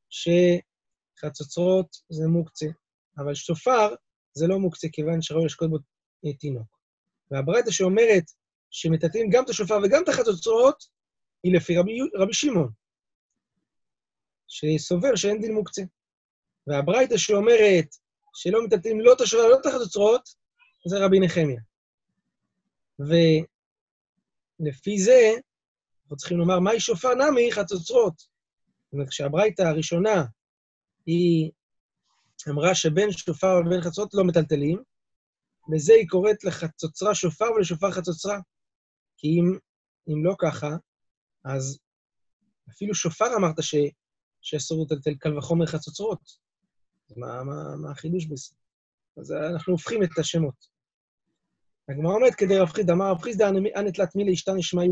שחצוצרות 0.09 1.95
זה 2.09 2.27
מוקצה, 2.27 2.67
אבל 3.17 3.33
שופר 3.33 3.95
זה 4.33 4.47
לא 4.47 4.59
מוקצה, 4.59 4.87
כיוון 4.91 5.21
שראוי 5.21 5.45
לשקוט 5.45 5.69
בו 5.69 5.77
תינוק. 6.39 6.79
והברייתא 7.31 7.71
שאומרת 7.71 8.23
שמטאטאים 8.71 9.29
גם 9.31 9.43
את 9.43 9.49
השופר 9.49 9.77
וגם 9.83 10.03
את 10.03 10.09
החצוצרות, 10.09 10.94
היא 11.45 11.55
לפי 11.55 11.77
רבי, 11.77 11.99
רבי 12.15 12.33
שמעון, 12.33 12.69
שסובר 14.47 15.15
שאין 15.15 15.41
דין 15.41 15.53
מוקצה. 15.53 15.81
והברייתא 16.67 17.17
שאומרת 17.17 17.85
שלא 18.35 18.65
מטאטאים 18.65 19.01
לא 19.01 19.13
את 19.13 19.17
ולא 19.33 19.59
את 19.61 19.65
החצוצרות, 19.65 20.29
זה 20.87 21.05
רבי 21.05 21.19
נחמיה. 21.19 21.61
ולפי 24.59 24.99
זה, 24.99 25.31
אנחנו 26.03 26.17
צריכים 26.17 26.37
לומר, 26.37 26.59
מהי 26.59 26.79
שופר 26.79 27.13
נמי 27.13 27.51
חצוצרות? 27.51 28.17
זאת 28.17 28.93
אומרת, 28.93 29.09
כשהברייתא 29.09 29.61
הראשונה, 29.61 30.23
היא 31.05 31.51
אמרה 32.49 32.75
שבין 32.75 33.11
שופר 33.11 33.61
ובין 33.65 33.81
חצוצרות 33.81 34.13
לא 34.13 34.23
מטלטלים, 34.23 34.83
בזה 35.73 35.93
היא 35.93 36.07
קוראת 36.09 36.43
לחצוצרה 36.43 37.15
שופר 37.15 37.51
ולשופר 37.55 37.91
חצוצרה. 37.91 38.39
כי 39.17 39.27
אם, 39.27 39.57
אם 40.07 40.25
לא 40.25 40.35
ככה, 40.39 40.75
אז 41.45 41.79
אפילו 42.69 42.95
שופר 42.95 43.35
אמרת 43.37 43.63
ש, 43.63 43.75
שאסור 44.41 44.85
לטלטל 44.85 45.15
קל 45.15 45.37
וחומר 45.37 45.65
חצוצרות. 45.65 46.19
מה, 47.17 47.43
מה, 47.43 47.75
מה 47.75 47.91
החידוש 47.91 48.25
בזה? 48.25 48.55
אז 49.17 49.31
אנחנו 49.31 49.73
הופכים 49.73 50.03
את 50.03 50.17
השמות. 50.17 50.75
הגמרא 51.89 52.13
אומרת 52.13 52.35
כדי 52.35 52.59
רב 52.59 52.69
חיסדא, 52.69 52.93
אמר 52.93 53.11
רב 53.11 53.21
חיסדא, 53.21 53.47
אנא 53.49 53.89
תלת 53.89 54.15
מילי 54.15 54.33
השתנה 54.33 54.55
נשמעו 54.55 54.85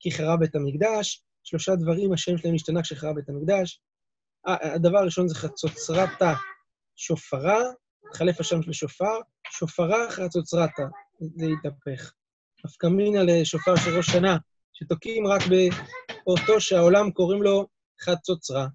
כי 0.00 0.10
חרב 0.10 0.40
בית 0.40 0.54
המקדש, 0.54 1.24
שלושה 1.44 1.76
דברים 1.76 2.12
השם 2.12 2.38
שלהם 2.38 2.54
השתנה 2.54 2.82
כשחרב 2.82 3.14
בית 3.14 3.28
המקדש. 3.28 3.80
הדבר 4.46 4.98
הראשון 4.98 5.28
זה 5.28 5.34
חצוצרתה 5.34 6.34
שופרה, 6.96 7.60
התחלף 8.08 8.40
השם 8.40 8.62
של 8.62 8.72
שופר, 8.72 9.18
שופרה 9.50 10.10
חצוצרתה, 10.10 10.82
זה 11.20 11.46
התהפך. 11.58 12.12
נפקא 12.64 12.86
מינא 12.86 13.18
לשופר 13.18 13.76
של 13.76 13.96
ראש 13.96 14.06
שנה, 14.06 14.36
שתוקעים 14.78 15.26
רק 15.26 15.42
באותו 16.26 16.60
שהעולם 16.60 17.10
קוראים 17.10 17.42
לו 17.42 17.66
חצוצרה. 18.00 18.66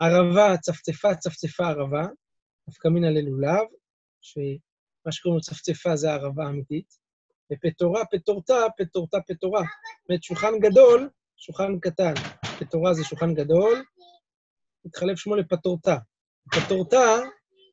ערבה, 0.00 0.56
צפצפה, 0.56 1.14
צפצפה 1.14 1.66
ערבה, 1.68 2.06
נפקא 2.68 2.88
מינא 2.88 3.06
ללולב, 3.06 3.66
שמה 4.20 5.12
שקוראים 5.12 5.36
לו 5.36 5.40
צפצפה 5.40 5.96
זה 5.96 6.10
הערבה 6.10 6.44
האמיתית, 6.44 6.98
ופטורה, 7.52 8.04
פטורתה, 8.04 8.54
פטורתה, 8.78 9.18
פטורה. 9.26 9.60
זאת 9.60 10.08
אומרת, 10.08 10.22
שולחן 10.22 10.58
גדול, 10.60 11.10
שולחן 11.36 11.78
קטן. 11.80 12.14
פטורה 12.58 12.94
זה 12.94 13.04
שולחן 13.04 13.34
גדול, 13.34 13.84
התחלף 14.84 15.18
שמו 15.18 15.36
לפטורתה. 15.36 15.96
פטורתה 16.50 17.16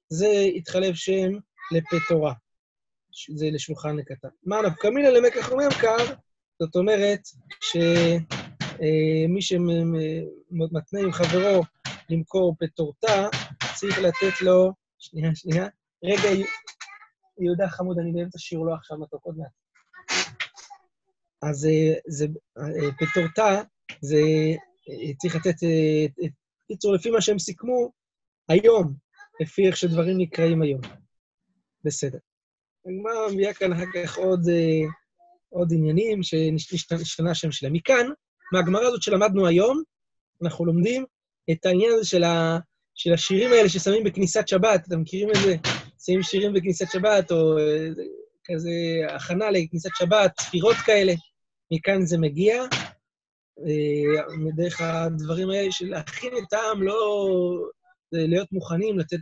זה 0.10 0.30
התחלף 0.56 0.96
שם 0.96 1.32
לפטורה. 1.72 2.34
זה 3.36 3.46
לשולחן 3.52 4.04
קטן. 4.04 4.28
מה 4.44 4.62
נפקא 4.62 4.88
מינא 4.88 5.08
למקח 5.08 5.52
וממכר, 5.52 6.16
זאת 6.60 6.76
אומרת 6.76 7.20
שמי 7.62 9.42
שמתנה 9.42 11.00
עם 11.00 11.12
חברו 11.12 11.64
למכור 12.10 12.56
פטורתה, 12.60 13.28
צריך 13.80 14.00
לתת 14.00 14.42
לו... 14.42 14.72
שנייה, 15.00 15.36
שנייה. 15.36 15.68
רגע, 16.04 16.44
יהודה 17.40 17.70
חמוד, 17.70 18.00
אני 18.00 18.12
באמצע 18.12 18.40
שיעור 18.40 18.66
לו 18.66 18.74
עכשיו 18.74 18.98
מתוק, 18.98 19.24
עוד 19.24 19.36
מעט. 19.38 19.52
אז 21.42 21.68
זה, 22.08 22.26
פטורתה, 23.00 23.62
זה 24.02 24.22
צריך 25.18 25.36
לתת... 25.36 25.56
בקיצור, 26.66 26.94
לפי 26.94 27.10
מה 27.10 27.22
שהם 27.22 27.40
סיכמו, 27.40 27.92
היום, 28.50 28.94
לפי 29.42 29.68
איך 29.68 29.78
שדברים 29.78 30.18
נקראים 30.18 30.62
היום. 30.62 30.82
בסדר. 31.84 32.18
הגמרא 32.86 33.34
מביאה 33.34 33.54
כאן 33.54 33.74
אחר 33.74 33.86
כך 33.94 34.18
עוד, 34.18 34.50
אה, 34.50 34.88
עוד 35.56 35.74
עניינים 35.74 36.24
שנשתנה 36.24 37.32
השם 37.32 37.52
שלהם. 37.52 37.74
מכאן, 37.74 38.08
מהגמרא 38.54 38.88
הזאת 38.88 39.02
שלמדנו 39.02 39.48
היום, 39.48 39.82
אנחנו 40.44 40.66
לומדים 40.66 41.06
את 41.52 41.66
העניין 41.66 41.92
הזה 41.94 42.06
של, 42.06 42.24
ה, 42.24 42.60
של 42.96 43.14
השירים 43.14 43.52
האלה 43.52 43.70
ששמים 43.70 44.04
בכניסת 44.04 44.48
שבת. 44.48 44.88
אתם 44.88 45.02
מכירים 45.02 45.30
את 45.30 45.36
זה? 45.44 45.56
שמים 46.06 46.24
שירים 46.24 46.54
בכניסת 46.54 46.92
שבת, 46.92 47.32
או 47.32 47.58
אה, 47.58 47.88
כזה 48.44 48.72
הכנה 49.16 49.52
לכניסת 49.52 49.90
שבת, 49.96 50.32
ספירות 50.40 50.76
כאלה. 50.86 51.14
מכאן 51.72 52.06
זה 52.06 52.18
מגיע. 52.18 52.64
אה, 53.60 54.36
מדרך 54.38 54.82
הדברים 54.82 55.50
האלה 55.50 55.72
של 55.72 55.90
להכין 55.90 56.34
את 56.38 56.54
העם, 56.54 56.84
לא... 56.84 57.28
להיות 58.12 58.52
מוכנים 58.52 59.00
לתת 59.00 59.18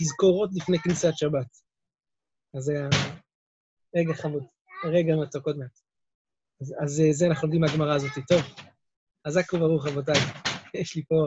תזכורות 0.00 0.50
לפני 0.54 0.78
כניסת 0.78 1.12
שבת. 1.16 1.46
אז 2.54 2.62
זה 2.62 2.72
היה... 2.72 2.88
רגע 3.96 4.14
חמוד, 4.14 4.42
רגע 4.84 5.16
מתוק 5.16 5.46
עוד 5.46 5.58
מעט. 5.58 5.78
אז, 6.60 6.74
אז 6.82 7.02
זה 7.10 7.26
אנחנו 7.26 7.46
לומדים 7.46 7.60
מהגמרא 7.60 7.94
הזאת. 7.94 8.12
טוב, 8.28 8.40
חזק 9.26 9.52
וברוך, 9.52 9.86
רבותיי. 9.86 10.20
יש 10.74 10.96
לי 10.96 11.02
פה... 11.08 11.26